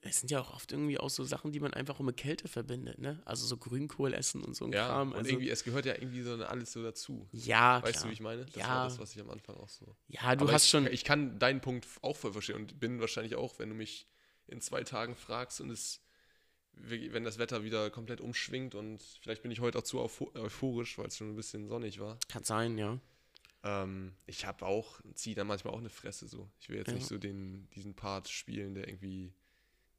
[0.00, 2.48] es sind ja auch oft irgendwie auch so Sachen, die man einfach auch mit Kälte
[2.48, 3.22] verbindet, ne?
[3.24, 5.12] Also so Grünkohl essen und so ein Ja, Kram.
[5.12, 7.28] und Also, irgendwie, es gehört ja irgendwie so alles so dazu.
[7.30, 8.02] ja, Weißt klar.
[8.04, 8.44] du, wie ich meine?
[8.46, 8.68] Das Ja.
[8.68, 9.94] war das, was ich am Anfang auch so.
[10.08, 10.86] Ja, du Aber hast ich, schon.
[10.88, 14.08] Ich kann deinen Punkt auch voll verstehen und bin wahrscheinlich auch, wenn du mich
[14.48, 16.00] in zwei Tagen fragst und es,
[16.74, 20.98] wenn das Wetter wieder komplett umschwingt und vielleicht bin ich heute auch zu eupho- euphorisch,
[20.98, 22.18] weil es schon ein bisschen sonnig war.
[22.28, 22.98] Kann sein, ja.
[23.64, 26.50] Ähm, ich habe auch, ziehe da manchmal auch eine Fresse so.
[26.60, 26.94] Ich will jetzt Ja.
[26.94, 29.32] nicht so den, diesen Part spielen, der irgendwie,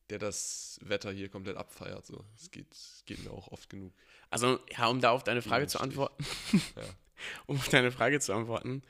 [0.10, 2.06] der das Wetter hier komplett abfeiert.
[2.06, 2.26] So.
[2.36, 2.68] Es geht,
[3.06, 3.94] geht mir auch oft genug.
[4.30, 6.26] Also, ja, um da auf deine Frage zu antworten.
[6.76, 6.84] Ja.
[7.46, 8.82] Um auf deine Frage zu antworten.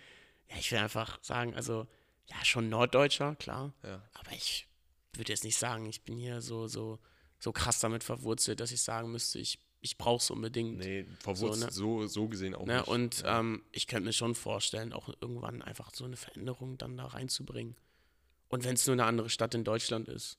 [0.50, 1.86] Ja, ich will einfach sagen, also,
[2.32, 3.74] ja, schon Norddeutscher, klar.
[3.84, 4.02] Ja.
[4.14, 4.68] Aber ich
[5.14, 6.98] würde jetzt nicht sagen, ich bin hier so, so,
[7.44, 10.78] so krass damit verwurzelt, dass ich sagen müsste, ich, ich brauche es unbedingt.
[10.78, 12.78] Nee, verwurzelt, So, so, so, gesehen auch Ne?
[12.78, 12.88] nicht.
[12.88, 13.42] Und ja.
[13.42, 17.76] ähm, ich könnte mir schon vorstellen, auch irgendwann einfach so eine Veränderung dann da reinzubringen.
[18.48, 20.38] Und wenn es nur eine andere Stadt in Deutschland ist.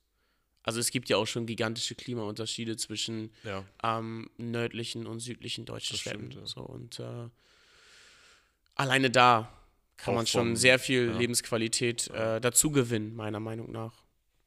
[0.62, 3.62] Also es gibt ja auch schon gigantische Klimaunterschiede zwischen ja.
[3.82, 6.30] ähm, nördlichen und südlichen deutschen Das Städten.
[6.30, 6.46] stimmt, ja.
[6.46, 7.28] so, und äh,
[8.76, 9.52] alleine da
[9.98, 11.18] kann Auch man schon sehr viel ja.
[11.18, 14.03] Lebensqualität äh, dazu gewinnen, meiner Meinung nach.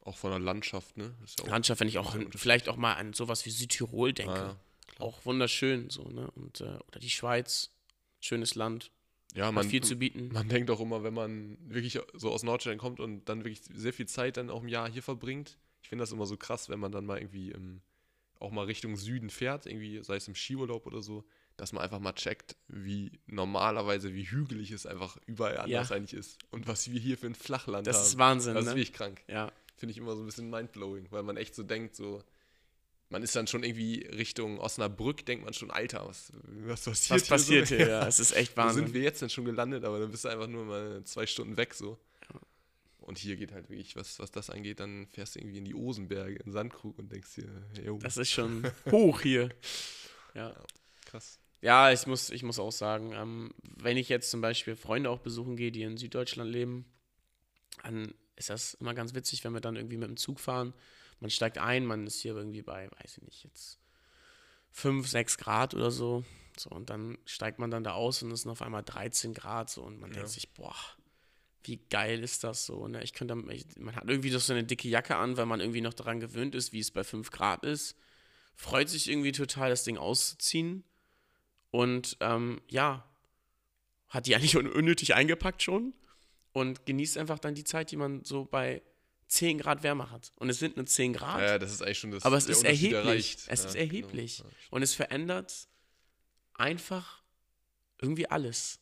[0.08, 1.14] Auch von der Landschaft, ne?
[1.38, 4.32] Ja Landschaft, wenn ich auch an, vielleicht auch mal an sowas wie Südtirol denke.
[4.32, 4.58] Ah,
[4.97, 4.99] ja.
[4.99, 6.32] Auch wunderschön so, ne?
[6.32, 7.72] Und, äh, oder die Schweiz,
[8.22, 8.89] schönes Land,
[9.36, 10.30] ja, hat man, viel zu bieten.
[10.32, 13.91] man denkt auch immer, wenn man wirklich so aus Norddeutschland kommt und dann wirklich sehr
[13.91, 15.58] viel Zeit dann auch im Jahr hier verbringt.
[15.82, 17.82] Ich finde das immer so krass, wenn man dann mal irgendwie im,
[18.39, 21.26] auch mal Richtung Süden fährt, irgendwie, sei es im Skiurlaub oder so,
[21.58, 26.38] dass man einfach mal checkt, wie normalerweise, wie hügelig es einfach überall anders eigentlich ist.
[26.49, 28.05] Und was wir hier für ein Flachland Das haben.
[28.05, 28.76] ist Wahnsinn, das ist ne?
[28.76, 29.22] wirklich krank.
[29.28, 32.22] Ja, Finde ich immer so ein bisschen mindblowing, weil man echt so denkt, so,
[33.10, 36.34] man ist dann schon irgendwie Richtung Osnabrück, denkt man schon, Alter, was,
[36.66, 37.76] was passiert was passiert so?
[37.76, 37.88] hier?
[37.90, 38.94] Ja, es ist echt Wo sind Wahnsinn.
[38.94, 41.74] wir jetzt denn schon gelandet, aber dann bist du einfach nur mal zwei Stunden weg
[41.74, 41.98] so.
[43.00, 45.74] Und hier geht halt wirklich, was, was das angeht, dann fährst du irgendwie in die
[45.74, 47.48] Osenberge, in Sandkrug und denkst dir,
[47.82, 49.48] jo, Das ist schon hoch hier.
[50.34, 50.54] Ja.
[51.06, 51.40] krass.
[51.62, 55.20] Ja, ich muss, ich muss auch sagen, ähm, wenn ich jetzt zum Beispiel Freunde auch
[55.20, 56.84] besuchen gehe, die in Süddeutschland leben,
[57.82, 60.74] dann ist das immer ganz witzig, wenn wir dann irgendwie mit dem Zug fahren.
[61.20, 63.80] Man steigt ein, man ist hier irgendwie bei, weiß ich nicht, jetzt
[64.72, 66.24] 5, 6 Grad oder so.
[66.58, 69.70] So, und dann steigt man dann da aus und es sind auf einmal 13 Grad
[69.70, 70.34] so und man denkt Ja.
[70.34, 70.76] sich, boah,
[71.64, 73.04] wie geil ist das so, ne?
[73.04, 75.94] Ich könnte, man hat irgendwie doch so eine dicke Jacke an, weil man irgendwie noch
[75.94, 77.96] daran gewöhnt ist, wie es bei 5 Grad ist.
[78.56, 80.84] Freut sich irgendwie total, das Ding auszuziehen.
[81.72, 83.06] Und ähm, ja,
[84.10, 85.94] hat die eigentlich un unnötig eingepackt schon
[86.54, 88.82] und genießt einfach dann die Zeit, die man so bei
[89.28, 90.32] 10 Grad Wärme hat.
[90.36, 92.64] Und es sind nur 10 Grad, Ja, das ist eigentlich schon das aber es ist
[92.64, 93.38] erheblich.
[93.48, 93.86] Es ja, ist genau.
[93.86, 94.39] erheblich.
[94.39, 94.45] Ja.
[94.72, 95.68] Und es verändert
[96.54, 97.24] einfach
[98.00, 98.80] irgendwie alles.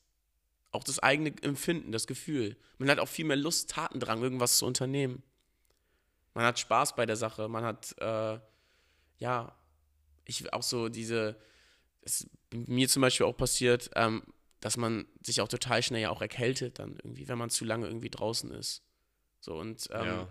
[0.71, 2.57] auch das eigene Empfinden, das Gefühl.
[2.79, 5.23] Man hat auch viel mehr Lust, Tatendrang, irgendwas zu unternehmen.
[6.33, 8.39] Man hat Spaß bei der Sache, man hat, äh,
[9.19, 9.57] ja,
[10.25, 11.39] ich auch so diese,
[12.01, 14.23] es mir zum Beispiel auch passiert, ähm,
[14.65, 17.85] dass man sich auch total schnell ja auch erkältet dann irgendwie, wenn man zu lange
[17.85, 18.81] irgendwie draußen ist.
[19.39, 20.27] So und ähm, ja.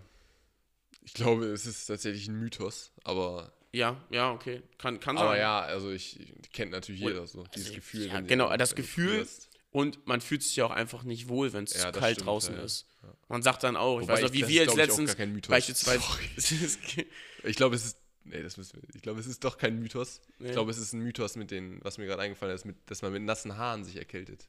[1.03, 3.53] Ich glaube, es ist tatsächlich ein Mythos, aber.
[3.71, 4.61] Ja, ja, okay.
[4.77, 5.39] Kann, kann aber sein.
[5.39, 7.45] ja, also ich kennt natürlich jeder so.
[7.55, 8.07] Dieses Also, Gefühl.
[8.07, 9.25] ja, genau, das Gefühl.
[9.71, 12.27] Und man fühlt sich ja auch einfach nicht wohl, wenn es Ja, zu kalt stimmt,
[12.27, 12.87] draußen ja, ist.
[13.29, 15.15] Man sagt dann auch, ich Wobei weiß noch, ich- wie wir jetzt ich, letztens gar
[15.17, 15.49] kein Mythos.
[15.49, 16.03] beispielsweise.
[17.43, 17.97] Ich glaube, es ist.
[18.27, 18.89] Nee, das müssen wir.
[18.95, 20.19] Ich glaube, es ist doch kein Mythos.
[20.39, 20.47] Nee.
[20.47, 23.01] Ich glaube, es ist ein Mythos mit den, was mir gerade eingefallen ist, mit, dass
[23.03, 24.47] man mit nassen Haaren sich erkältet.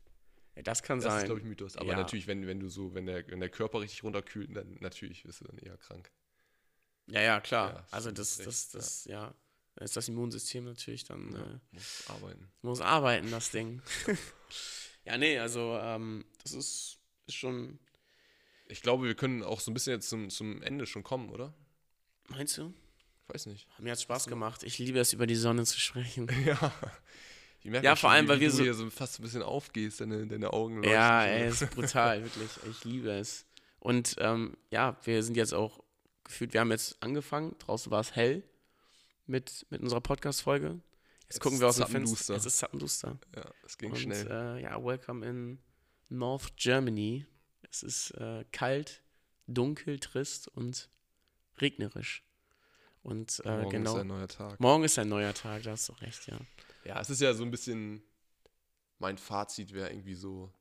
[0.56, 1.26] ja, das kann Das ist, sein.
[1.26, 1.76] glaube ich, Mythos.
[1.76, 1.96] Aber Ja.
[1.96, 5.40] natürlich, wenn, wenn du so, wenn der, wenn der Körper richtig runterkühlt, dann natürlich wirst
[5.42, 6.10] du dann eher krank.
[7.08, 7.70] ja, ja, klar.
[7.74, 9.34] Ja, also das, recht, das, das, ja.
[9.74, 12.48] Dann ist das Immunsystem natürlich dann, äh, Muss arbeiten.
[12.62, 13.82] muss arbeiten, das Ding.
[15.04, 17.78] ja, nee, also ähm, das ist, ist schon,
[18.68, 21.52] Ich glaube, wir können auch so ein bisschen jetzt zum, zum Ende schon kommen, oder?
[22.28, 22.72] meinst du?
[23.28, 23.66] Ich weiß nicht.
[23.80, 24.62] Mir hat Spaß gemacht.
[24.62, 26.28] Ich liebe es, über die Sonne zu sprechen.
[26.46, 26.72] Ja.
[27.62, 29.42] Ich merke Ja, vor schon, allem, weil wir du so- hier so fast ein bisschen
[29.42, 32.48] aufgehst, deine, deine Augen leuchten Ja, ey, ist brutal, wirklich.
[32.70, 33.44] Ich liebe es.
[33.80, 35.82] Und ähm, ja, wir sind jetzt auch
[36.22, 38.44] gefühlt, wir haben jetzt angefangen, draußen war es hell
[39.26, 40.80] mit, mit unserer Podcast-Folge.
[41.24, 41.88] Jetzt, Jetzt gucken wir aus dem.
[41.88, 42.34] Fenster.
[42.34, 43.18] Jetzt ist zappenduster.
[43.34, 44.28] Ja, es ging Und schnell.
[44.30, 45.58] äh, ja, welcome in
[46.08, 47.26] North Germany.
[47.68, 49.02] Es ist äh, kalt,
[49.48, 50.88] dunkel, trist und
[51.58, 52.22] regnerisch.
[53.06, 53.94] Und äh, Morgen genau.
[53.94, 54.58] ist ein neuer Tag.
[54.58, 56.40] Morgen ist ein neuer Tag, da hast du recht, ja.
[56.84, 58.02] Ja, es ist ja so ein bisschen,
[58.98, 60.52] mein Fazit wäre irgendwie so,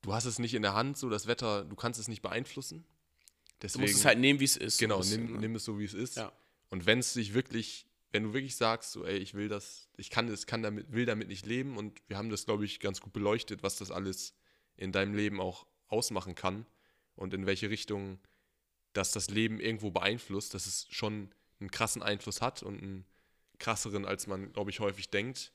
[0.00, 2.80] du hast es nicht in der Hand, so das Wetter, du kannst es nicht beeinflussen.
[2.80, 4.78] Du Deswegen, musst es halt nehmen, wie es ist.
[4.78, 5.38] genau, bisschen, nimm, ne?
[5.38, 6.16] nimm es so, wie es ist.
[6.16, 6.32] Ja.
[6.70, 10.10] Und wenn es sich wirklich, wenn du wirklich sagst, so, ey, ich will das, ich
[10.10, 13.00] kann das, kann damit, will damit nicht leben und wir haben das, glaube ich, ganz
[13.00, 14.34] gut beleuchtet, was das alles
[14.76, 16.66] in deinem Leben auch ausmachen kann
[17.14, 18.18] und in welche Richtung
[18.92, 21.30] das das Leben irgendwo beeinflusst, dass es schon
[21.60, 23.04] einen krassen Einfluss hat und einen
[23.58, 25.52] krasseren, als man, glaube ich, häufig denkt,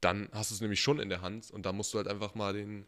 [0.00, 2.34] dann hast du es nämlich schon in der Hand und da musst du halt einfach
[2.34, 2.86] mal den,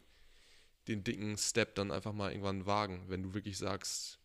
[0.88, 4.18] den dicken Step dann einfach mal irgendwann wagen, wenn du wirklich sagst,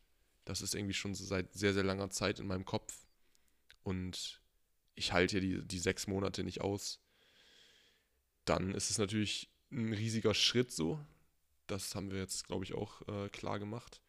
[0.46, 3.06] das ist irgendwie schon seit sehr, sehr langer Zeit in meinem Kopf
[3.84, 4.42] und
[4.96, 7.00] ich halte hier die, die sechs Monate nicht aus,
[8.46, 11.00] dann ist es natürlich ein riesiger Schritt so.
[11.68, 14.02] Das haben wir jetzt, glaube ich, auch äh, klar gemacht.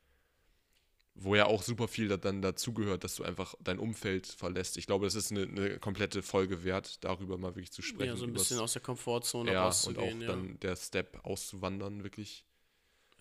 [1.14, 4.78] Wo ja auch super viel da, dann dazugehört, dass du einfach dein Umfeld verlässt.
[4.78, 8.08] Ich glaube, das ist eine, eine komplette Folge wert, darüber mal wirklich zu sprechen.
[8.08, 10.18] Ja, so ein bisschen aus der Komfortzone ja, und rauszugehen.
[10.18, 10.26] auch ja.
[10.28, 12.46] dann der Step auszuwandern, wirklich.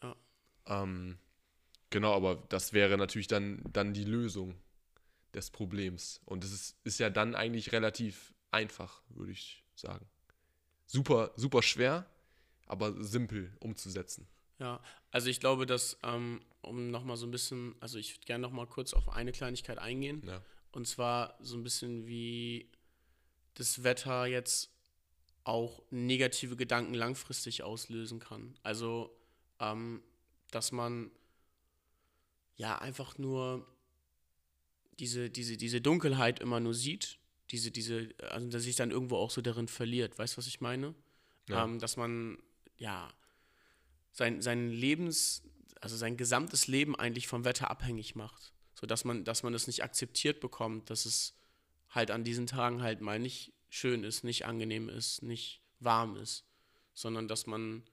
[0.02, 0.16] Ja.
[0.68, 1.18] Ähm,
[1.90, 4.56] genau, aber das wäre natürlich dann, dann die Lösung
[5.34, 6.22] des Problems.
[6.26, 10.06] Und es ist, ist ja dann eigentlich relativ einfach, würde ich sagen.
[10.86, 12.06] Super, super schwer,
[12.68, 14.28] aber simpel umzusetzen.
[14.62, 18.44] Ja, also ich glaube, dass, ähm, um nochmal so ein bisschen, also ich würde gerne
[18.44, 20.22] nochmal kurz auf eine Kleinigkeit eingehen.
[20.24, 20.40] Ja.
[20.72, 22.70] Und zwar so ein bisschen wie
[23.56, 24.70] das Wetter jetzt
[25.44, 28.54] auch negative Gedanken langfristig auslösen kann.
[28.62, 29.12] Also,
[29.60, 30.04] ähm,
[30.52, 31.10] dass man
[32.56, 33.66] ja einfach nur
[35.00, 37.18] diese, diese, diese Dunkelheit immer nur sieht,
[37.50, 40.20] diese, diese, also dass sich dann irgendwo auch so darin verliert.
[40.20, 40.94] Weißt du, was ich meine?
[41.50, 41.64] Ja.
[41.64, 42.38] Ähm, dass man
[42.78, 43.12] ja
[44.12, 45.44] sein, sein Lebens,
[45.80, 48.54] also sein gesamtes Leben eigentlich vom Wetter abhängig macht.
[48.74, 51.36] So dass man, dass man es nicht akzeptiert bekommt, dass es
[51.90, 56.46] halt an diesen Tagen halt mal nicht schön ist, nicht angenehm ist, nicht warm ist,
[56.94, 57.84] sondern dass man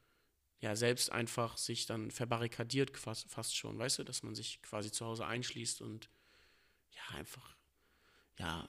[0.60, 5.06] ja selbst einfach sich dann verbarrikadiert fast schon, weißt du, dass man sich quasi zu
[5.06, 6.10] Hause einschließt und
[6.90, 7.56] ja einfach
[8.38, 8.68] ja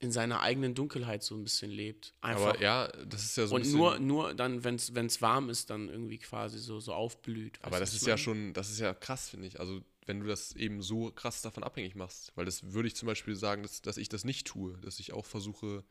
[0.00, 2.14] in seiner eigenen Dunkelheit so ein bisschen lebt.
[2.22, 5.68] Einfach Aber ja, das ist ja so und nur, nur dann, wenn es warm ist,
[5.70, 7.58] dann irgendwie quasi so, so aufblüht.
[7.62, 9.60] aber das ist ja schon, das ist ja krass, finde ich.
[9.60, 13.06] Also wenn du das eben so krass davon abhängig machst, weil das würde ich zum
[13.06, 15.84] Beispiel sagen, dass, dass ich das nicht tue, dass ich auch versuche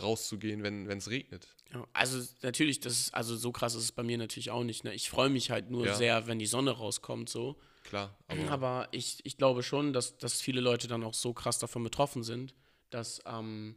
[0.00, 1.48] rauszugehen, wenn es regnet.
[1.72, 4.84] Ja, also natürlich, das ist, also so krass ist es bei mir natürlich auch nicht.
[4.84, 4.94] Ne?
[4.94, 5.94] Ich freue mich halt nur Ja.
[5.94, 7.58] sehr, wenn die Sonne rauskommt, so.
[7.82, 11.58] Klar, aber, Aber ich, ich glaube schon, dass, dass viele Leute dann auch so krass
[11.58, 12.54] davon betroffen sind,
[12.90, 13.76] dass ähm,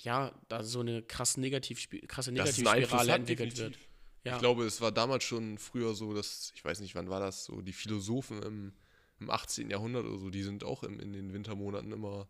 [0.00, 3.80] ja, da so eine krass negativ, krasse Negativspirale hat, entwickelt definitiv.
[3.80, 3.94] wird.
[4.24, 4.34] Ja.
[4.34, 7.44] Ich glaube, es war damals schon früher so, dass, ich weiß nicht, wann war das,
[7.44, 8.72] so die Philosophen im,
[9.20, 9.70] im 18.
[9.70, 12.28] Jahrhundert oder so, die sind auch im, in den Wintermonaten immer,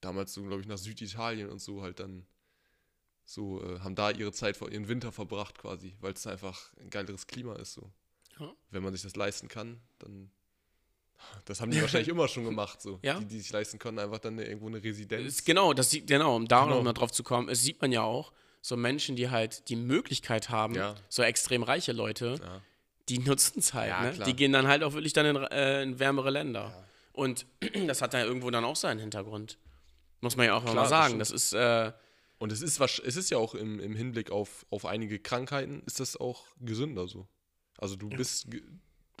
[0.00, 2.26] damals so, glaube ich, nach Süditalien und so halt dann
[3.24, 6.90] so, äh, haben da ihre Zeit, vor ihren Winter verbracht quasi, weil es einfach ein
[6.90, 7.92] geileres Klima ist so.
[8.38, 8.54] Ja.
[8.70, 10.30] Wenn man sich das leisten kann, dann,
[11.44, 12.98] das haben die wahrscheinlich immer schon gemacht so.
[13.02, 13.18] Ja.
[13.18, 15.44] Die, die sich leisten konnten, einfach dann irgendwo eine Residenz.
[15.44, 16.76] Genau, das sieht, genau, um da Genau.
[16.76, 19.76] noch mal drauf zu kommen, es sieht man ja auch, so Menschen, die halt die
[19.76, 20.94] Möglichkeit haben, Ja.
[21.08, 22.60] so extrem reiche Leute, Ja.
[23.08, 24.18] die nutzen es halt.
[24.18, 24.24] Ne?
[24.24, 26.84] Die gehen dann halt auch wirklich dann in, äh, in wärmere Länder.
[27.12, 27.46] Und
[27.86, 29.58] das hat da irgendwo dann auch seinen Hintergrund.
[30.20, 31.06] Muss man ja auch Klar, mal das sagen.
[31.08, 31.20] stimmt.
[31.20, 31.92] Das ist, äh,
[32.38, 36.00] Und es ist, es ist ja auch im, im Hinblick auf, auf einige Krankheiten, ist
[36.00, 37.26] das auch gesünder so.
[37.78, 38.48] Also du bist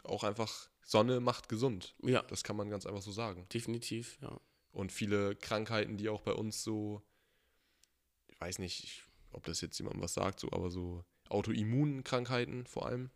[0.04, 1.94] auch einfach, Sonne macht gesund.
[2.02, 3.46] ja, Das kann man ganz einfach so sagen.
[3.52, 4.40] definitiv, ja.
[4.70, 7.02] Und viele Krankheiten, die auch bei uns so,
[8.28, 12.86] ich weiß nicht, ich- ob das jetzt jemandem was sagt, so, aber so Autoimmunkrankheiten vor
[12.86, 13.10] allem,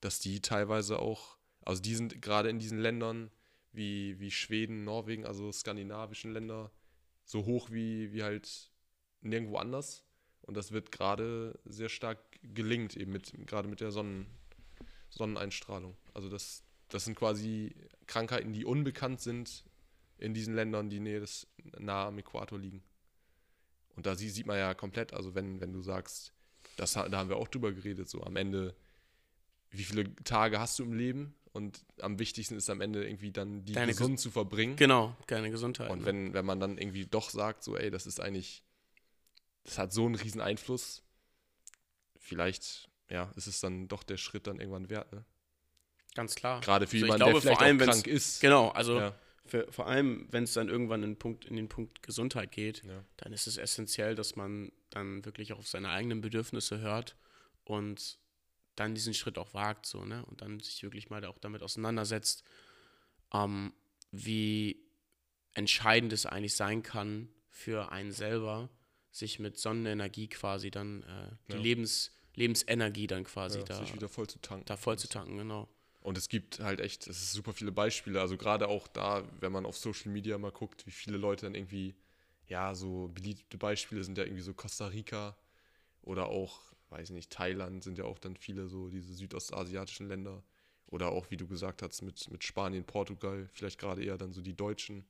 [0.00, 3.30] dass die teilweise auch, also die sind gerade in diesen Ländern
[3.72, 6.72] wie, wie Schweden, Norwegen, also skandinavischen Länder,
[7.24, 8.70] so hoch wie, wie halt
[9.20, 10.04] nirgendwo anders.
[10.42, 14.26] Und das wird gerade sehr stark gelingt, eben mit, gerade mit der Sonnen,
[15.08, 15.96] Sonneneinstrahlung.
[16.14, 17.74] Also das, das sind quasi
[18.06, 19.64] Krankheiten, die unbekannt sind
[20.18, 21.46] in diesen Ländern, die nähe des,
[21.78, 22.82] nah am Äquator liegen.
[23.96, 26.32] Und da sie- sieht man ja komplett, also wenn, wenn du sagst,
[26.76, 28.74] das, da haben wir auch drüber geredet, so am Ende,
[29.70, 31.34] wie viele Tage hast du im Leben?
[31.52, 34.76] Und am wichtigsten ist am Ende irgendwie dann die Deine gesund zu verbringen.
[34.76, 35.90] Genau, keine Gesundheit.
[35.90, 36.06] Und ne?
[36.06, 38.64] wenn, wenn man dann irgendwie doch sagt, so, ey, das ist eigentlich,
[39.64, 41.02] das hat so einen riesen Einfluss,
[42.16, 45.24] vielleicht, ja, ist es dann doch der Schritt dann irgendwann wert, ne?
[46.14, 46.60] Ganz klar.
[46.60, 48.40] Gerade für Also jemanden, glaube, der vielleicht vor allem, krank ist.
[48.40, 49.14] Genau, also Ja,
[49.46, 53.04] für, vor allem, wenn es dann irgendwann in, Punkt, in den Punkt Gesundheit geht, ja.
[53.16, 57.16] dann ist es essentiell, dass man dann wirklich auch auf seine eigenen Bedürfnisse hört
[57.64, 58.18] und
[58.76, 60.24] dann diesen Schritt auch wagt, so, ne?
[60.26, 62.44] Und dann sich wirklich mal auch damit auseinandersetzt,
[63.34, 63.72] ähm,
[64.10, 64.82] wie
[65.52, 68.70] entscheidend es eigentlich sein kann für einen selber,
[69.10, 71.58] sich mit Sonnenenergie quasi dann äh, die Ja.
[71.58, 74.64] Lebens, Lebensenergie dann quasi da, sich wieder voll zu tanken.
[74.64, 75.68] da voll zu tanken, genau.
[76.02, 78.20] Und es gibt halt echt, es ist super viele Beispiele.
[78.20, 81.54] Also gerade auch da, wenn man auf Social Media mal guckt, wie viele Leute dann
[81.54, 81.94] irgendwie,
[82.48, 85.36] ja, so beliebte Beispiele sind ja irgendwie so Costa Rica
[86.02, 90.42] oder auch, weiß nicht, Thailand sind ja auch dann viele so diese südostasiatischen Länder.
[90.88, 94.42] Oder auch, wie du gesagt hast, mit, mit Spanien, Portugal, vielleicht gerade eher dann so
[94.42, 95.06] die Deutschen.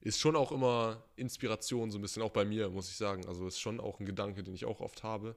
[0.00, 3.26] Ist schon auch immer Inspiration, so ein bisschen auch bei mir, muss ich sagen.
[3.26, 5.36] Also ist schon auch ein Gedanke, den ich auch oft habe.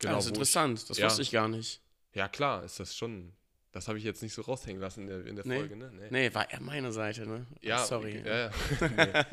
[0.00, 1.06] Genau, das ist wo ich- interessant, das ja.
[1.06, 1.80] wusste ich gar nicht.
[2.18, 3.32] Ja, klar, ist das schon.
[3.70, 5.58] Das habe ich jetzt nicht so raushängen lassen in der, in der Nee.
[5.58, 5.90] Folge, ne?
[5.92, 6.08] Nee.
[6.10, 7.46] Nee, war eher meine Seite, ne?
[7.60, 8.22] Ja, sorry.
[8.24, 8.50] Ja, ja.
[8.80, 9.24] nee.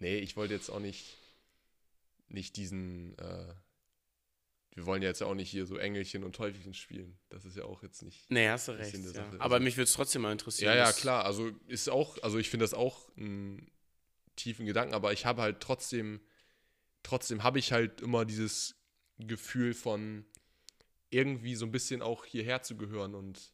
[0.00, 1.16] nee, ich wollte jetzt auch nicht,
[2.28, 3.16] nicht diesen.
[3.18, 3.54] Äh,
[4.76, 7.16] wir wollen ja jetzt auch nicht hier so Engelchen und Teufelchen spielen.
[7.28, 8.28] Das ist ja auch jetzt nicht.
[8.30, 8.92] Nee, hast du recht.
[9.14, 9.24] Ja.
[9.38, 10.76] Aber Also- mich würde es trotzdem mal interessieren.
[10.76, 11.24] Ja, ja, klar.
[11.24, 13.70] Also ist auch, also ich finde das auch einen
[14.34, 16.20] tiefen Gedanken, aber ich habe halt trotzdem,
[17.04, 18.74] trotzdem habe ich halt immer dieses
[19.18, 20.24] Gefühl von
[21.14, 23.52] irgendwie so ein bisschen auch hierher zu gehören und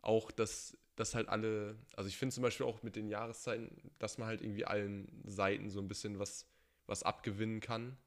[0.00, 4.16] auch, dass, dass halt alle, also ich finde zum Beispiel auch mit den Jahreszeiten, dass
[4.16, 6.46] man halt irgendwie allen Seiten so ein bisschen was,
[6.86, 7.98] was abgewinnen kann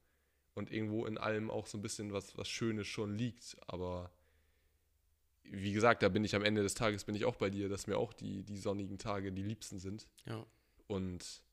[0.56, 4.12] und irgendwo in allem auch so ein bisschen was, was Schönes schon liegt, aber
[5.44, 7.86] wie gesagt, da bin ich am Ende des Tages bin ich auch bei dir, dass
[7.86, 10.08] mir auch die, die sonnigen Tage die liebsten sind.
[10.26, 10.46] Ja.
[10.88, 11.44] Und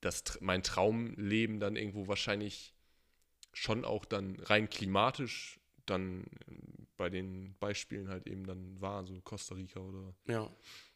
[0.00, 2.74] das, Tr- mein Traumleben dann irgendwo wahrscheinlich
[3.52, 5.59] schon auch dann rein klimatisch
[5.90, 6.24] dann
[6.96, 10.50] bei den Beispielen halt eben dann war, so Costa Rica oder ja.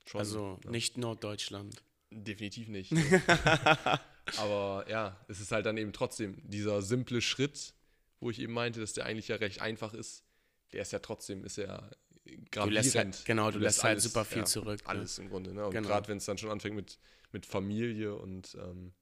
[0.07, 0.19] schon.
[0.19, 0.71] Also ja.
[0.71, 1.83] nicht Norddeutschland.
[2.11, 2.93] Definitiv nicht.
[4.37, 7.75] Aber ja, es ist halt dann eben trotzdem dieser simple Schritt,
[8.21, 10.25] wo ich eben meinte, dass der eigentlich ja recht einfach ist.
[10.73, 11.91] Der ist ja trotzdem, ist ja
[12.25, 12.31] Du
[12.71, 13.17] lässt gravierend.
[13.17, 14.81] halt, genau, du, lässt, halt alles, super viel ja, zurück.
[14.83, 14.89] Ne?
[14.89, 15.53] Alles im Grunde.
[15.53, 15.67] Ne?
[15.67, 15.89] Und Genau.
[15.89, 16.99] gerade wenn es dann schon anfängt mit,
[17.33, 18.93] mit Familie und ähm,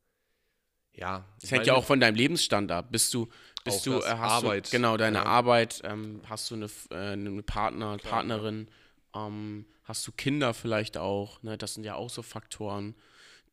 [0.95, 1.25] ja.
[1.41, 2.89] Das hängt ja auch von deinem Lebensstand ab.
[2.91, 3.29] Bist du,
[3.65, 5.25] bist du, das, äh, hast Arbeit, du, genau, deine ja.
[5.25, 8.69] Arbeit, ähm, hast du eine, äh, eine Partner, Klar, Partnerin,
[9.15, 11.59] ähm, hast du Kinder vielleicht auch, ne?
[11.59, 12.95] Das sind ja auch so Faktoren,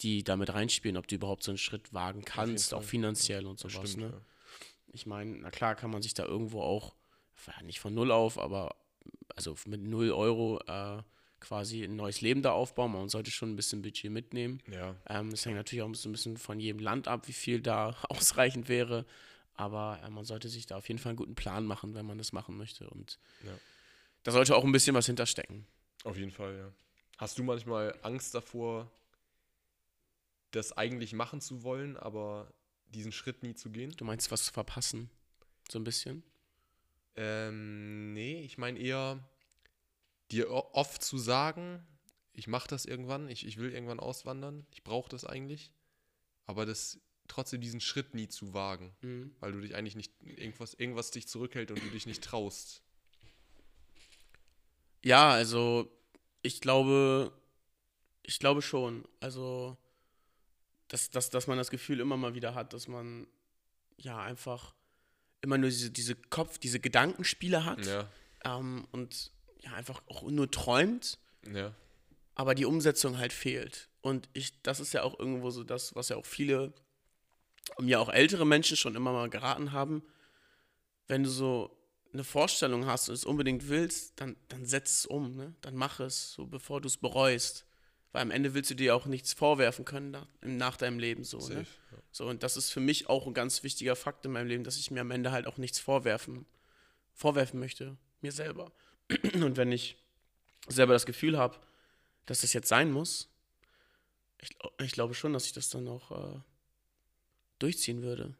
[0.01, 3.73] die damit reinspielen, ob du überhaupt so einen Schritt wagen kannst, auch finanziell und Das
[3.73, 4.21] sowas, stimmt, ne?
[4.91, 6.95] Ich meine, na klar kann man sich da irgendwo auch,
[7.45, 8.75] ja, nicht von null auf, aber
[9.35, 11.03] also mit null Euro äh,
[11.39, 12.91] quasi ein neues Leben da aufbauen.
[12.91, 14.61] Man sollte schon ein bisschen Budget mitnehmen.
[14.67, 14.95] ja.
[15.09, 15.19] ja.
[15.19, 17.95] Ähm, es hängt natürlich auch so ein bisschen von jedem Land ab, wie viel da
[18.09, 19.05] ausreichend wäre.
[19.59, 22.17] Aber äh, man sollte sich da auf jeden Fall einen guten Plan machen, wenn man
[22.17, 22.89] das machen möchte.
[22.89, 23.57] Und Ja.
[24.23, 25.67] da sollte auch ein bisschen was hinterstecken.
[26.05, 26.71] Auf jeden Fall, ja.
[27.17, 28.89] Hast du manchmal Angst davor,
[30.51, 32.53] das eigentlich machen zu wollen, aber
[32.87, 33.91] diesen Schritt nie zu gehen?
[33.97, 35.09] Du meinst, was zu verpassen?
[35.69, 36.23] So ein bisschen?
[37.17, 39.19] Ähm, nee, ich meine eher,
[40.31, 41.85] dir oft zu sagen,
[42.31, 45.73] ich mache das irgendwann, ich, ich will irgendwann auswandern, ich brauche das eigentlich,
[46.45, 49.31] aber das trotzdem diesen Schritt nie zu wagen, Mhm.
[49.39, 52.81] weil du dich eigentlich nicht, irgendwas, irgendwas dich zurückhält und du dich nicht traust.
[55.03, 55.89] Ja, also
[56.41, 57.31] ich glaube,
[58.23, 59.05] ich glaube schon.
[59.19, 59.77] Also,
[60.89, 63.27] dass, dass, dass man das Gefühl immer mal wieder hat, dass man
[63.97, 64.73] ja einfach
[65.41, 68.09] immer nur diese, diese Kopf, diese Gedankenspiele hat Ja,
[68.43, 71.17] ähm, und ja einfach auch nur träumt,
[71.53, 71.73] ja.
[72.35, 73.89] aber die Umsetzung halt fehlt.
[74.01, 76.73] Und ich, das ist ja auch irgendwo so das, was ja auch viele,
[77.79, 80.03] mir auch ältere Menschen schon immer mal geraten haben,
[81.07, 81.75] wenn du so
[82.13, 85.53] eine Vorstellung hast und es unbedingt willst, dann, dann setz es um, ne?
[85.61, 87.65] Dann mach es, so bevor du es bereust.
[88.11, 91.39] Weil am Ende willst du dir auch nichts vorwerfen können nach, nach deinem Leben so,
[91.39, 91.59] Safe.
[91.59, 91.65] ne?
[91.91, 91.97] Ja.
[92.11, 94.77] So, und das ist für mich auch ein ganz wichtiger Fakt in meinem Leben, dass
[94.77, 96.47] ich mir am Ende halt auch nichts vorwerfen,
[97.13, 98.71] vorwerfen möchte, mir selber.
[99.33, 99.97] Und wenn ich
[100.67, 101.59] selber das Gefühl habe,
[102.25, 103.29] dass das jetzt sein muss,
[104.41, 106.39] ich, ich glaube schon, dass ich das dann auch äh,
[107.59, 108.35] durchziehen würde.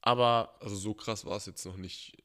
[0.00, 2.16] Aber Also so krass war es jetzt noch nicht.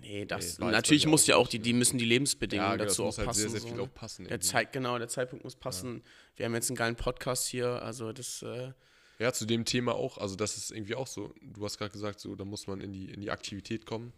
[0.00, 3.08] nee, das jetzt natürlich muss ja auch die, die müssen die Lebensbedingungen genau, dazu auch
[3.08, 3.40] das muss halt passen.
[3.40, 3.82] sehr, sehr so, viel ne?
[3.82, 4.24] auch passen.
[4.26, 4.40] Der.
[4.40, 6.02] Zeit, genau, der Zeitpunkt muss passen.
[6.36, 8.72] Wir haben jetzt einen geilen Podcast hier, also das, äh,
[9.18, 10.18] Ja, zu dem Thema auch.
[10.18, 11.32] Also das ist irgendwie auch so.
[11.42, 14.12] Du hast gerade gesagt, so da muss man in die, in die Aktivität kommen.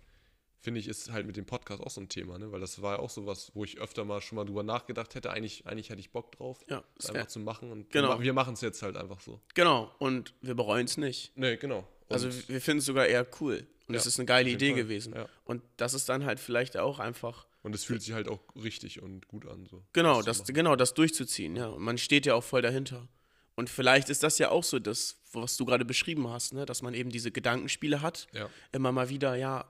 [0.64, 2.50] Finde ich, ist halt mit dem Podcast auch so ein Thema, ne?
[2.50, 5.14] Weil das war ja auch so was, wo ich öfter mal schon mal drüber nachgedacht
[5.14, 5.30] hätte.
[5.30, 7.70] Eigentlich, eigentlich hätte ich Bock drauf, ja, das einfach zu machen.
[7.70, 8.08] Und Genau.
[8.08, 9.40] wir, ma- wir machen es jetzt halt einfach so.
[9.52, 9.94] genau.
[9.98, 11.32] Und wir bereuen es nicht.
[11.36, 11.80] Nee, genau.
[12.08, 13.66] Und Also wir finden es sogar eher cool.
[13.88, 14.76] Und Ja, es ist eine geile Idee Fall.
[14.84, 15.12] gewesen.
[15.14, 15.28] Ja.
[15.44, 19.02] Und das ist dann halt vielleicht auch einfach, Und es fühlt sich halt auch richtig
[19.02, 19.66] und gut an.
[19.66, 20.54] So, genau, das, machen.
[20.54, 21.66] genau, das durchzuziehen, ja.
[21.66, 23.06] Und man steht ja auch voll dahinter.
[23.54, 26.64] Und vielleicht ist das ja auch so das, was du gerade beschrieben hast, ne?
[26.66, 28.48] dass man eben diese Gedankenspiele hat, Ja.
[28.72, 29.64] immer mal wieder, ja,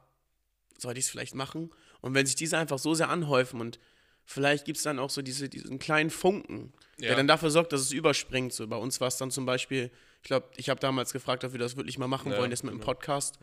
[0.84, 1.70] sollte ich es vielleicht machen?
[2.00, 3.78] Und wenn sich diese einfach so sehr anhäufen und
[4.24, 7.16] vielleicht gibt es dann auch so diese, diesen kleinen Funken, der Ja.
[7.16, 8.52] dann dafür sorgt, dass es überspringt.
[8.52, 9.90] So bei uns war es dann zum Beispiel,
[10.22, 12.64] ich glaube, ich habe damals gefragt, ob wir das wirklich mal machen Ja, wollen, jetzt
[12.64, 12.80] mit dem.
[12.80, 13.38] Podcast.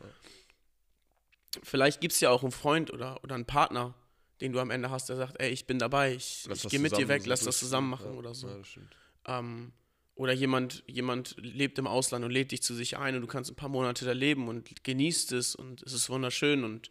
[1.64, 3.94] Vielleicht gibt es ja auch einen Freund oder, oder einen Partner,
[4.40, 6.96] den du am Ende hast, der sagt, ey, ich bin dabei, ich, ich gehe mit
[6.98, 8.18] dir weg, lass das zusammen machen ja.
[8.18, 8.48] oder so.
[8.48, 9.40] Ja.
[9.40, 9.74] Ähm,
[10.16, 13.52] oder jemand, jemand lebt im Ausland und lädt dich zu sich ein und du kannst
[13.52, 16.90] ein paar Monate da leben und genießt es und es ist wunderschön und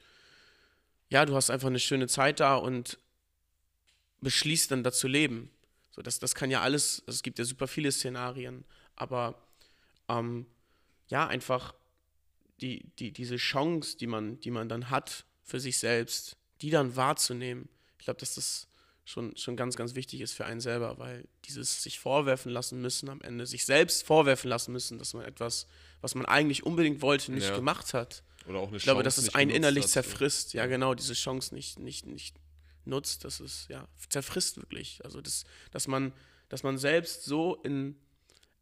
[1.11, 2.99] ja, du hast einfach eine schöne Zeit da und
[4.21, 5.51] beschließt dann da zu leben.
[5.91, 8.65] So, das, das kann ja alles, also es gibt ja super viele Szenarien,
[8.97, 9.43] aber
[10.09, 10.47] ähm,
[11.09, 11.75] ja, einfach
[12.61, 16.95] die, die, diese Chance, die man, die man dann hat für sich selbst, die dann
[16.95, 17.69] wahrzunehmen.
[17.99, 18.69] Ich glaube, dass das
[19.05, 23.09] schon, schon ganz, ganz wichtig ist für einen selber, weil dieses sich vorwerfen lassen müssen
[23.09, 25.67] am Ende, sich selbst vorwerfen lassen müssen, dass man etwas,
[26.01, 27.57] was man eigentlich unbedingt wollte, nicht Ja.
[27.57, 28.23] gemacht hat.
[28.47, 30.55] Oder auch eine Ich glaube, Chance dass es einen innerlich hat, zerfrisst.
[30.55, 32.37] Ja, genau, diese Chance nicht, nicht, nicht
[32.85, 35.01] nutzt, dass es ja zerfrisst wirklich.
[35.05, 36.13] Also das, dass man,
[36.49, 37.97] dass man selbst so in,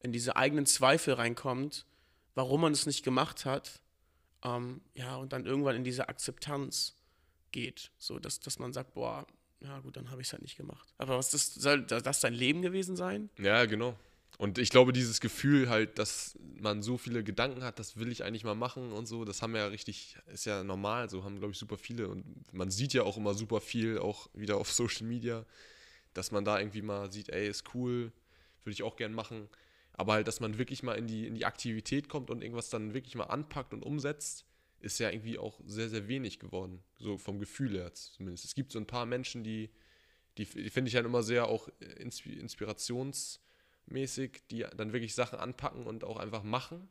[0.01, 1.87] in diese eigenen Zweifel reinkommt,
[2.35, 3.81] warum man es nicht gemacht hat,
[4.45, 6.95] ähm, ja, und dann irgendwann in diese Akzeptanz
[7.51, 7.91] geht.
[7.99, 9.27] So, dass, dass man sagt, boah,
[9.61, 10.95] ja gut, dann habe ich es halt nicht gemacht.
[10.99, 13.31] Aber was das, soll das dein Leben gewesen sein?
[13.39, 13.97] Ja, genau.
[14.39, 18.23] Und ich glaube, dieses Gefühl halt, dass man so viele Gedanken hat, das will ich
[18.23, 21.53] eigentlich mal machen und so, das haben ja richtig, ist ja normal, so haben, glaube
[21.53, 22.09] ich, super viele.
[22.09, 25.45] Und man sieht ja auch immer super viel, auch wieder auf Social Media,
[26.15, 28.13] dass man da irgendwie mal sieht, ey, ist cool,
[28.63, 29.49] würde ich auch gern machen.
[29.95, 32.95] Aber halt, dass man wirklich mal in die, in die Aktivität kommt und irgendwas dann
[32.95, 34.45] wirklich mal anpackt und umsetzt,
[34.81, 36.81] ist ja irgendwie auch sehr, sehr wenig geworden.
[36.99, 38.45] So vom Gefühl her zumindest.
[38.45, 39.71] Es gibt so ein paar Menschen, die,
[40.39, 42.39] die, die finde ich dann immer sehr auch inspi-
[43.89, 46.89] inspirationsmäßig, die dann wirklich Sachen anpacken und auch einfach machen.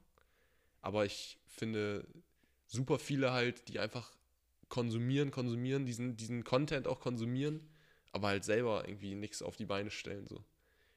[0.81, 2.07] Aber ich finde
[2.65, 4.15] super viele halt, die einfach
[4.69, 7.69] konsumieren, konsumieren, diesen, diesen Content auch konsumieren,
[8.11, 10.27] aber halt selber irgendwie nichts auf die Beine stellen.
[10.27, 10.43] So.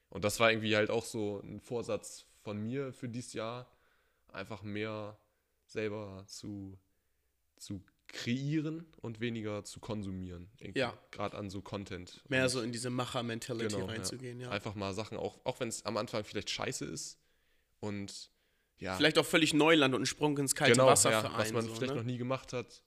[0.08, 3.70] Und das war irgendwie halt auch so ein Vorsatz von mir für dieses Jahr,
[4.28, 5.18] einfach mehr
[5.66, 6.78] selber zu,
[7.56, 7.82] zu
[8.12, 10.50] kreieren und weniger zu konsumieren.
[10.74, 10.96] Ja.
[11.10, 12.22] Gerade an so Content.
[12.28, 13.92] Mehr Und so in diese Macher-Mentality Genau, ja.
[13.92, 14.50] reinzugehen, ja.
[14.50, 17.18] Einfach mal Sachen auch, auch wenn es am Anfang vielleicht scheiße ist
[17.80, 18.30] und
[18.78, 21.38] ja, Vielleicht auch völlig Neuland und ein Sprung ins kalte genau, Wasser ja, für einen.
[21.38, 21.98] was man so, vielleicht ne?
[22.00, 22.82] noch nie gemacht hat.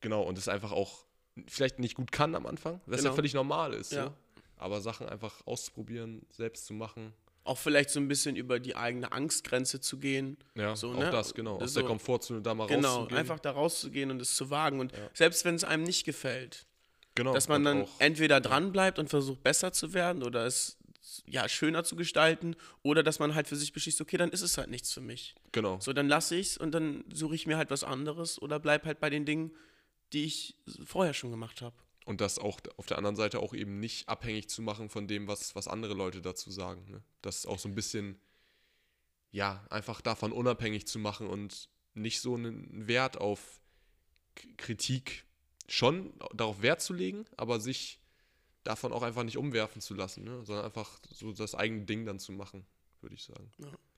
[0.00, 1.04] Genau, und es einfach auch
[1.46, 3.10] vielleicht nicht gut kann am Anfang, was Genau.
[3.10, 3.92] ja völlig normal ist.
[3.92, 4.06] Ja.
[4.06, 4.14] So.
[4.56, 7.12] Aber Sachen einfach auszuprobieren, selbst zu machen.
[7.48, 10.36] Auch vielleicht so ein bisschen über die eigene Angstgrenze zu gehen.
[10.54, 11.10] Ja, So, auch ne?
[11.10, 11.54] das, genau.
[11.58, 13.18] Das Aus der so- Komfortzone da mal Genau, rauszugehen.
[13.18, 14.80] einfach da rauszugehen und es zu wagen.
[14.80, 14.98] Und Ja.
[15.14, 16.66] selbst wenn es einem nicht gefällt,
[17.14, 20.76] genau, dass man dann entweder dran bleibt und versucht besser zu werden oder es
[21.26, 24.58] ja schöner zu gestalten oder dass man halt für sich beschließt, okay, dann ist es
[24.58, 25.34] halt nichts für mich.
[25.52, 28.60] genau, So, dann lasse ich es und dann suche ich mir halt was anderes oder
[28.60, 29.52] bleib halt bei den Dingen,
[30.12, 31.74] die ich vorher schon gemacht habe.
[32.08, 35.28] Und das auch auf der anderen Seite auch eben nicht abhängig zu machen von dem,
[35.28, 36.90] was, was andere Leute dazu sagen.
[36.90, 37.02] Ne?
[37.20, 38.18] Das auch so ein bisschen,
[39.30, 43.60] ja, einfach davon unabhängig zu machen und nicht so einen Wert auf
[44.56, 45.26] Kritik
[45.66, 48.00] schon darauf Wert zu legen, aber sich
[48.64, 50.46] davon auch einfach nicht umwerfen zu lassen, ne?
[50.46, 52.64] sondern einfach so das eigene Ding dann zu machen,
[53.02, 53.50] würde ich sagen.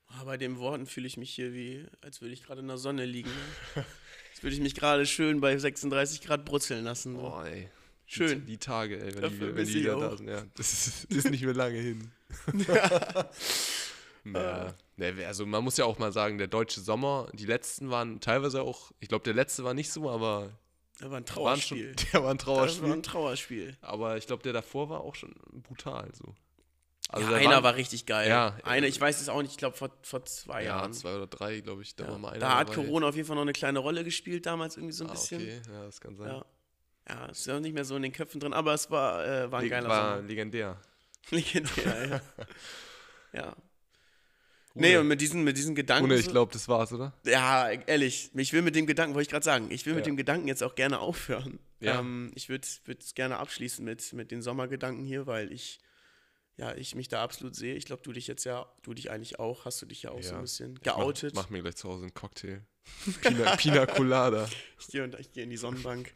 [0.07, 2.77] Ah, bei den Worten fühle ich mich hier wie, als würde ich gerade in der
[2.77, 3.29] Sonne liegen.
[3.29, 3.85] Ne?
[4.31, 7.15] Als würde ich mich gerade schön bei 36 Grad brutzeln lassen.
[7.15, 7.69] Boah, ey.
[8.13, 8.41] Schön.
[8.41, 10.27] Die, die Tage, ey, wenn Dafür die, wenn die wieder da sind.
[10.27, 12.11] Ja, das ist, ist nicht mehr lange hin.
[14.25, 14.73] ja.
[14.97, 18.61] Ne, also man muss ja auch mal sagen, der deutsche Sommer, die letzten waren teilweise
[18.61, 20.51] auch, ich glaube, der letzte war nicht so, aber
[20.99, 21.95] Das war ein waren schon, Trauerspiel.
[22.13, 22.91] der war ein Das war Trauerspiel.
[22.91, 23.77] ein Trauerspiel.
[23.81, 25.33] aber ich glaube, der davor war auch schon
[25.63, 26.35] brutal so.
[27.09, 28.29] Also ja, einer waren- war richtig geil.
[28.29, 30.93] Ja, einer, äh, ich weiß es auch nicht, ich glaube vor, vor zwei ja, Jahren.
[30.93, 32.11] zwei oder drei, glaube ich, da Ja.
[32.11, 32.83] war mal einer Da hat dabei.
[32.83, 35.41] Corona auf jeden Fall noch eine kleine Rolle gespielt, damals irgendwie so ein ah, bisschen.
[35.41, 36.27] okay, ja, das kann sein.
[36.27, 36.45] Ja.
[37.09, 39.59] Ja, ist ja nicht mehr so in den Köpfen drin, aber es war, äh, war
[39.59, 40.27] ein Le- geiler war Sommer.
[40.27, 40.79] legendär.
[41.31, 42.21] Legendär, ja.
[43.33, 43.55] ja.
[44.73, 46.05] Nee, und mit diesen, mit diesen Gedanken.
[46.05, 47.13] Ohne, ich so- glaube, das war's, oder?
[47.25, 50.11] Ja, ehrlich, ich will mit dem Gedanken, wollte ich gerade sagen, ich will mit Ja.
[50.11, 51.59] dem Gedanken jetzt auch gerne aufhören.
[51.81, 51.99] Ja.
[51.99, 55.79] Ähm, ich würde es gerne abschließen mit, mit den Sommergedanken hier, weil ich,
[56.55, 57.75] ja, ich mich da absolut sehe.
[57.75, 60.21] Ich glaube, du dich jetzt ja, du dich eigentlich auch, hast du dich ja auch
[60.23, 60.35] so Ja.
[60.37, 61.35] ein bisschen Ich mach- geoutet.
[61.35, 62.61] Mach, mir gleich zu Hause einen Cocktail.
[63.21, 64.47] Pina, Pina Colada.
[64.79, 66.13] Ich gehe und ich gehe in die Sonnenbank.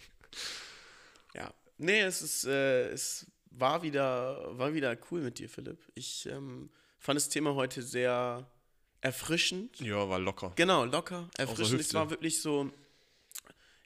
[1.36, 1.54] Ja.
[1.78, 5.80] Nee, es ist, äh, es war wieder, war wieder cool mit dir, Philipp.
[5.94, 6.70] Ich ähm,
[7.00, 8.50] fand das Thema heute sehr
[9.02, 9.80] erfrischend.
[9.82, 10.54] Ja, war locker.
[10.56, 11.82] Genau, locker, erfrischend.
[11.82, 12.72] Es war wirklich so,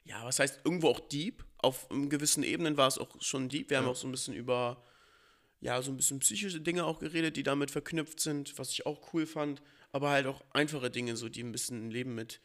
[0.04, 1.44] ja, was heißt irgendwo auch deep.
[1.58, 3.70] Auf gewissen Ebenen war es auch schon deep.
[3.70, 3.90] Wir haben Ja.
[3.90, 4.82] auch so ein bisschen über,
[5.60, 9.12] ja, so ein bisschen psychische Dinge auch geredet, die damit verknüpft sind, was ich auch
[9.12, 9.60] cool fand.
[9.92, 12.40] Aber halt auch einfache Dinge, so die ein bisschen im Leben mit,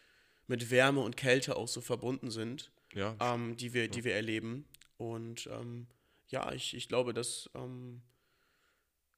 [0.48, 4.66] mit Wärme und Kälte auch so verbunden sind, Ja, ähm, die, wir, die wir erleben.
[4.98, 5.88] Und ähm,
[6.28, 8.02] ja, ich, ich glaube, dass ähm,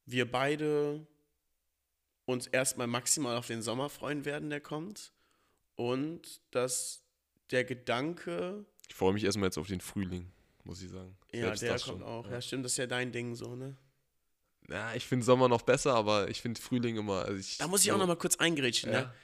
[0.06, 1.06] wir beide
[2.24, 5.12] uns erstmal maximal auf den Sommer freuen werden, der kommt.
[5.76, 7.02] Und dass
[7.50, 10.30] der Gedanke, ich freue mich erstmal jetzt auf den Frühling,
[10.64, 11.16] muss ich sagen.
[11.32, 12.26] ja, Selbst der kommt schon, auch.
[12.26, 12.32] Ja.
[12.32, 12.40] Ja.
[12.42, 13.76] stimmt, das ist ja dein Ding so, ne?
[14.68, 17.22] Ja, ich finde Sommer noch besser, aber ich finde Frühling immer.
[17.24, 19.00] Also ich, Da muss ich auch so- noch mal kurz eingrätschen, Ja.
[19.02, 19.14] ne?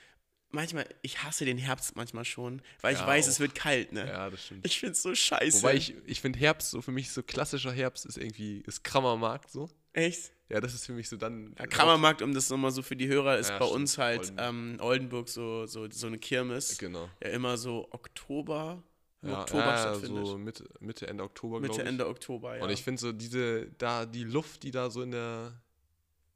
[0.55, 3.31] Manchmal, ich hasse den Herbst manchmal schon, weil ich Ja, weiß, auch.
[3.31, 4.07] es wird kalt, ne?
[4.07, 4.65] Ja, das stimmt.
[4.67, 5.59] Ich find's so scheiße.
[5.59, 9.51] Wobei ich, ich finde Herbst so für mich so klassischer Herbst ist irgendwie, ist Krammermarkt
[9.51, 9.69] so.
[9.93, 10.33] Echt?
[10.49, 11.55] Ja, das ist für mich so dann.
[11.59, 13.81] Ja, Kramermarkt, um das nochmal so für die Hörer, ist Ja, bei stimmt.
[13.81, 14.47] uns halt Oldenburg.
[14.49, 16.79] ähm, Oldenburg so, so, so eine Kirmes.
[16.79, 17.09] Genau.
[17.23, 18.83] Ja, immer so Oktober,
[19.23, 20.27] Ja, Oktober ja, stattfindet.
[20.27, 21.89] so Mitte, Mitte, Ende Oktober, glaube Mitte, ich.
[21.89, 22.63] Ende Oktober, ja.
[22.63, 25.61] Und ich finde so diese, da die Luft, die da so in der,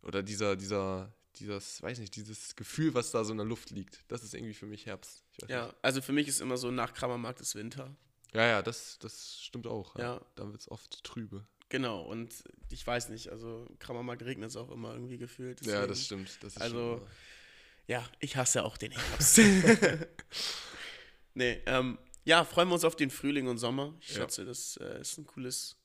[0.03, 4.05] oder dieser, dieser, dieses, weiß nicht, dieses Gefühl, was da so in der Luft liegt,
[4.09, 5.22] das ist irgendwie für mich Herbst.
[5.49, 5.76] Ja, nicht.
[5.82, 7.95] also für mich ist immer so, nach Kramermarkt ist Winter.
[8.34, 9.97] ja, ja, das, das stimmt auch.
[9.97, 10.14] Ja.
[10.16, 10.26] Ja.
[10.36, 11.47] Dann wird es oft trübe.
[11.70, 12.32] Genau, und
[12.70, 15.61] ich weiß nicht, also Kramermarkt regnet es auch immer irgendwie gefühlt.
[15.66, 16.39] Ja, deswegen- das stimmt.
[16.43, 17.07] Das Also-
[17.86, 19.39] Ja, ich hasse auch den Herbst.
[21.34, 23.95] nee, ähm, ja, freuen wir uns auf den Frühling und Sommer.
[24.01, 24.14] Ich Ja.
[24.22, 25.76] schätze, das äh, ist ein cooles,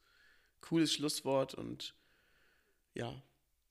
[0.61, 1.95] cooles Schlusswort und
[2.93, 3.21] ja,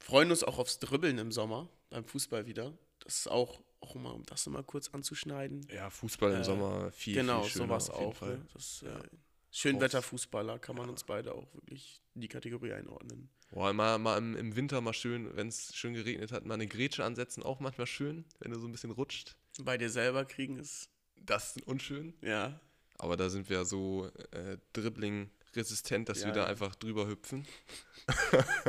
[0.02, 2.72] freuen uns auch aufs Dribbeln im Sommer beim Fußball wieder.
[3.00, 5.66] Das ist auch, auch mal, um das nochmal kurz anzuschneiden.
[5.72, 8.20] ja, Fußball im Äh, Sommer viel, genau, viel schöner sowas auf jeden auch.
[8.38, 8.46] Ne?
[8.54, 9.00] Das, äh, Ja.
[9.54, 13.28] Schönwetterfußballer kann man uns beide auch wirklich in die Kategorie einordnen.
[13.50, 16.66] Boah, mal, mal im, im Winter mal schön, wenn es schön geregnet hat, mal eine
[16.66, 19.36] Grätsche ansetzen, auch manchmal schön, wenn du so ein bisschen rutscht.
[19.62, 22.14] Bei dir selber kriegen ist, Das ist unschön.
[22.22, 22.58] ja,
[22.98, 26.46] Aber da sind wir so äh, Dribbling-resistent, dass Ja, wir da ja.
[26.46, 27.46] einfach drüber hüpfen.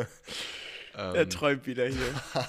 [0.94, 2.22] er ähm, träumt wieder hier.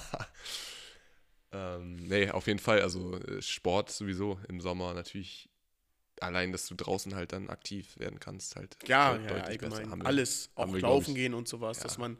[1.51, 2.81] ähm, nee, auf jeden Fall.
[2.81, 5.49] Also äh, Sport sowieso im Sommer natürlich.
[6.21, 8.77] Allein, dass du draußen halt dann aktiv werden kannst, halt.
[8.87, 9.91] Ja, deut- ja, allgemein.
[9.91, 11.99] Haben Alles, auch wir, laufen ich- gehen und sowas, dass Ja.
[12.01, 12.17] man,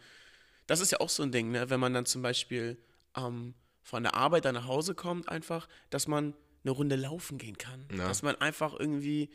[0.68, 1.70] das ist ja auch so ein Ding, ne?
[1.70, 2.78] wenn man dann zum Beispiel
[3.16, 3.54] ähm,
[3.84, 7.88] von der Arbeit dann nach Hause kommt, einfach, dass man eine Runde laufen gehen kann.
[7.92, 8.08] Ja.
[8.08, 9.30] Dass man einfach irgendwie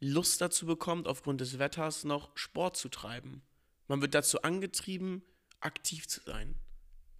[0.00, 3.42] Lust dazu bekommt, aufgrund des Wetters noch Sport zu treiben.
[3.88, 5.22] Man wird dazu angetrieben,
[5.60, 6.54] aktiv zu sein.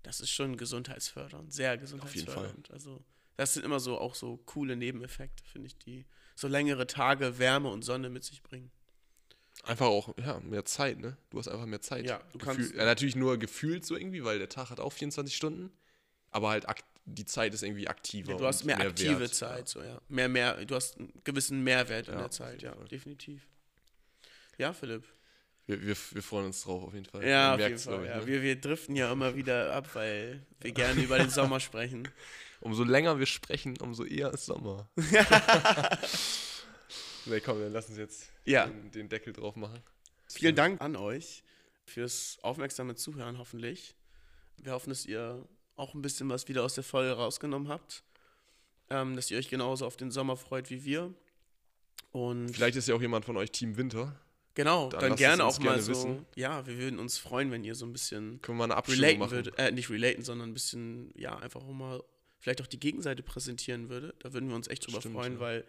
[0.02, 2.70] Das ist schon gesundheitsfördernd, sehr gesundheitsfördernd.
[2.70, 3.04] Also,
[3.36, 7.68] das sind immer so auch so coole Nebeneffekte, finde ich, die so längere Tage Wärme
[7.70, 8.70] und Sonne mit sich bringen.
[9.64, 11.16] Einfach auch, ja, mehr Zeit, ne?
[11.30, 12.06] Du hast einfach mehr Zeit.
[12.06, 14.92] Ja, du Gefühl, kannst- ja, natürlich nur gefühlt so irgendwie, weil der Tag hat auch
[14.92, 15.70] 24 Stunden.
[16.30, 16.66] Aber halt
[17.06, 18.32] die Zeit ist irgendwie aktiver.
[18.32, 19.34] Ja, du hast und mehr, aktive wert.
[19.34, 20.00] Zeit, so ja.
[20.08, 23.48] Mehr, mehr, du hast einen gewissen Mehrwert in Ja, der Zeit, ja, definitiv.
[24.58, 25.04] Ja, Philipp.
[25.68, 27.24] Wir, wir, wir freuen uns drauf, auf jeden Fall.
[27.26, 28.02] Ja, Man auf jeden Fall.
[28.04, 28.16] ich, Ja.
[28.16, 28.26] ne?
[28.26, 32.08] Wir, wir driften ja immer wieder ab, weil wir gerne über den Sommer sprechen.
[32.60, 34.88] Umso länger wir sprechen, umso eher ist Sommer.
[37.26, 38.66] ne, komm, dann lass uns jetzt Ja.
[38.66, 39.80] den, den Deckel drauf machen.
[40.28, 41.44] Vielen Dank an euch
[41.84, 43.94] fürs aufmerksame Zuhören, hoffentlich.
[44.56, 45.46] Wir hoffen, dass ihr
[45.76, 48.02] auch ein bisschen was wieder aus der Folge rausgenommen habt.
[48.90, 51.14] Ähm, dass ihr euch genauso auf den Sommer freut wie wir.
[52.10, 54.18] Und Vielleicht ist ja auch jemand von euch Team Winter.
[54.58, 55.92] Genau, dann dann, gerne auch mal gerne so.
[55.92, 56.26] wissen.
[56.34, 59.00] Ja, wir würden uns freuen, wenn ihr so ein bisschen Können wir mal eine Abstimmung
[59.02, 59.30] relaten machen.
[59.30, 59.58] würdet.
[59.58, 62.02] Äh, nicht relaten, sondern ein bisschen, ja, einfach auch mal
[62.40, 64.14] vielleicht auch die Gegenseite präsentieren würde.
[64.18, 65.40] Da würden wir uns echt drüber Stimmt, freuen, ja.
[65.40, 65.64] weil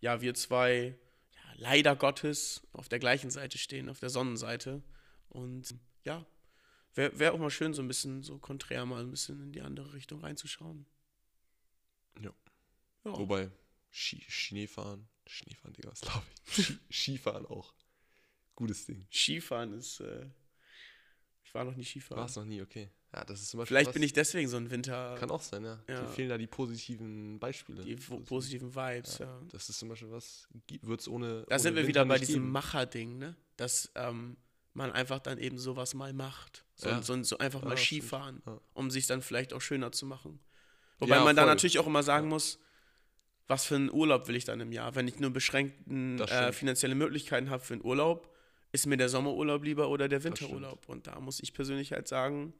[0.00, 0.94] ja, wir zwei
[1.34, 4.82] ja, leider Gottes auf der gleichen Seite stehen, auf der Sonnenseite.
[5.30, 6.26] Und ja,
[6.94, 9.62] wäre wär auch mal schön, so ein bisschen so konträr mal ein bisschen in die
[9.62, 10.84] andere Richtung reinzuschauen.
[12.20, 12.34] Ja.
[13.04, 13.16] Ja.
[13.16, 13.50] Wobei,
[13.90, 16.64] Ski, Schneefahren, Schneefahren, Digga, was glaube ich?
[16.64, 17.72] Ski, Skifahren auch.
[18.54, 19.06] Gutes Ding.
[19.10, 20.00] Skifahren ist.
[20.00, 20.26] Äh,
[21.44, 22.18] ich war noch nie Skifahren.
[22.20, 22.90] War es noch nie, okay.
[23.14, 25.16] Ja, das ist zum Beispiel Vielleicht was, bin ich deswegen so ein Winter.
[25.18, 25.78] Kann auch sein, ja.
[25.86, 26.00] Ja.
[26.00, 27.82] Dir fehlen da die positiven Beispiele.
[27.82, 29.38] die po- positiven Vibes, ja.
[29.50, 30.48] Das ist zum Beispiel was,
[30.80, 31.44] wird es ohne.
[31.48, 32.50] Da ohne sind wir Winter wieder bei diesem.
[32.50, 33.36] Macher-Ding, ne?
[33.58, 34.38] Dass ähm,
[34.72, 36.64] man einfach dann eben sowas mal macht.
[36.74, 37.02] So, Ja.
[37.02, 37.76] so, so einfach Ja, mal.
[37.76, 38.58] Skifahren, Ja.
[38.72, 40.40] um sich dann vielleicht auch schöner zu machen.
[40.98, 41.54] Wobei Ja, man dann voll.
[41.54, 42.60] natürlich auch immer sagen muss,
[43.46, 44.94] was für einen Urlaub will ich dann im Jahr?
[44.94, 48.31] Wenn ich nur beschränkten äh, finanzielle Möglichkeiten habe für einen Urlaub,
[48.72, 50.24] ist mir der Sommerurlaub lieber oder der.
[50.24, 50.88] Winterurlaub?
[50.88, 52.54] Und da muss ich persönlich halt sagen,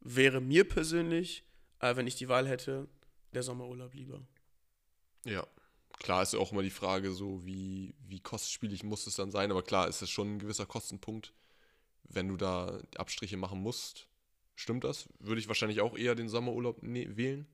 [0.00, 1.44] wäre mir persönlich,
[1.80, 2.88] äh, wenn ich die Wahl hätte,
[3.32, 4.20] der Sommerurlaub lieber.
[5.24, 5.46] Ja.
[5.98, 9.50] Klar ist ja auch immer die Frage, so wie, wie kostspielig muss es dann sein,
[9.50, 11.32] aber klar ist es schon ein gewisser Kostenpunkt.
[12.04, 14.08] Wenn du da Abstriche machen musst,
[14.56, 15.08] stimmt das?
[15.20, 17.46] Würde ich wahrscheinlich auch eher den Sommerurlaub ne wählen.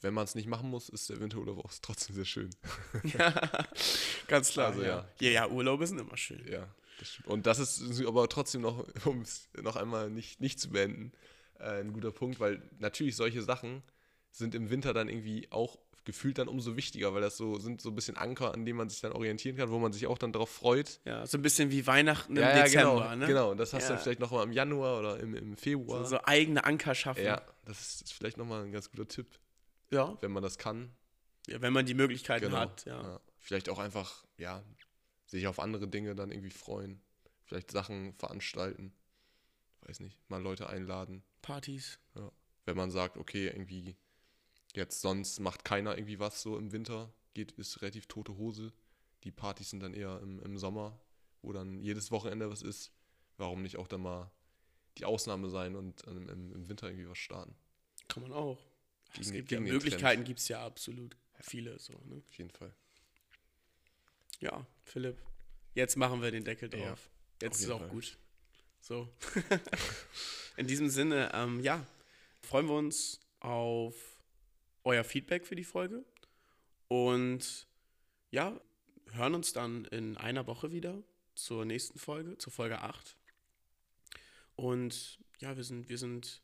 [0.00, 2.50] Wenn man es nicht machen muss, ist der Winterurlaub auch trotzdem sehr schön.
[4.26, 4.88] Ganz klar, Also, ja.
[4.88, 5.06] ja.
[5.20, 5.30] ja.
[5.30, 6.44] Ja, Urlaube sind immer schön.
[6.50, 6.68] Ja,
[7.02, 7.26] das.
[7.26, 11.12] Und das ist aber trotzdem noch, um es noch einmal nicht, nicht zu beenden,
[11.58, 13.82] äh, ein guter Punkt, weil natürlich solche Sachen
[14.30, 17.90] sind im Winter dann irgendwie auch gefühlt dann umso wichtiger, weil das so sind so
[17.90, 20.32] ein bisschen Anker, an denen man sich dann orientieren kann, wo man sich auch dann
[20.32, 21.00] darauf freut.
[21.04, 23.26] Ja, so ein bisschen wie Weihnachten im ja, ja, Dezember, genau, ne?
[23.28, 23.50] genau.
[23.52, 23.94] Und das hast du Ja.
[23.94, 26.02] dann vielleicht noch mal im Januar oder im, im Februar.
[26.04, 27.24] So, so eigene Anker schaffen.
[27.24, 29.38] ja, das ist, ist vielleicht noch mal ein ganz guter Tipp,
[29.92, 30.16] ja.
[30.22, 30.90] wenn man das kann.
[31.46, 32.56] Ja, wenn man die Möglichkeiten Genau.
[32.58, 33.20] hat, ja.
[33.38, 34.64] Vielleicht auch einfach, ja,
[35.32, 37.00] sich auf andere Dinge dann irgendwie freuen.
[37.44, 38.92] Vielleicht Sachen veranstalten.
[39.82, 41.22] Weiß nicht, mal Leute einladen.
[41.42, 41.98] Partys.
[42.64, 43.96] Wenn man sagt, okay, irgendwie
[44.74, 48.72] jetzt sonst macht keiner irgendwie was so im Winter, geht, ist relativ tote Hose.
[49.24, 51.00] Die Partys sind dann eher im, im Sommer,
[51.42, 52.92] wo dann jedes Wochenende was ist.
[53.38, 54.30] Warum nicht auch dann mal
[54.98, 57.56] die Ausnahme sein und im, im Winter irgendwie was starten?
[58.08, 58.58] Kann man auch.
[59.14, 62.22] es Gegen- gibt ja Möglichkeiten, gibt es ja absolut viele so, ne?
[62.28, 62.72] Auf jeden Fall.
[64.42, 65.22] Ja, Philipp,
[65.74, 67.10] jetzt machen wir den Deckel drauf.
[67.40, 67.88] Ja, jetzt ist auch Fall.
[67.88, 68.18] gut.
[68.80, 69.08] So.
[70.56, 71.86] In diesem Sinne, ähm, ja,
[72.42, 73.94] freuen wir uns auf
[74.82, 76.04] euer Feedback für die Folge
[76.88, 77.68] und
[78.30, 78.60] ja,
[79.12, 81.02] hören uns dann in einer Woche wieder
[81.36, 83.16] zur nächsten Folge, zur Folge 8.
[84.56, 86.42] Und ja, wir sind, wir sind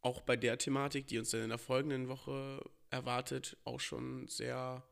[0.00, 4.82] auch bei der Thematik, die uns dann in der folgenden Woche erwartet, auch schon sehr,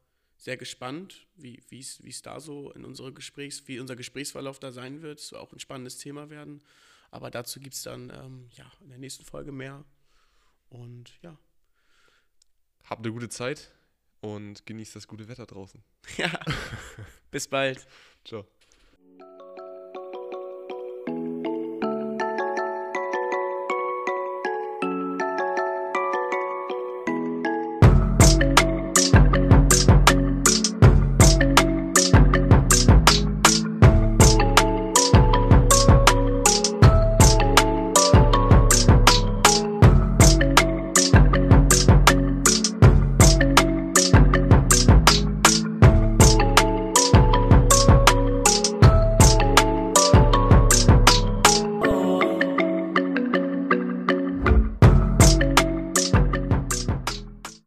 [0.40, 5.20] sehr gespannt, wie es da so in unsere Gesprächs, wie unser Gesprächsverlauf da sein wird.
[5.20, 6.62] Es wird auch ein spannendes Thema werden.
[7.10, 9.84] Aber dazu gibt es dann ähm, ja, in der nächsten Folge mehr.
[10.70, 11.36] Und ja.
[12.84, 13.70] Habt eine gute Zeit
[14.20, 15.82] und genießt das gute Wetter draußen.
[16.16, 16.30] ja.
[17.30, 17.86] Bis bald.
[18.24, 18.46] Ciao.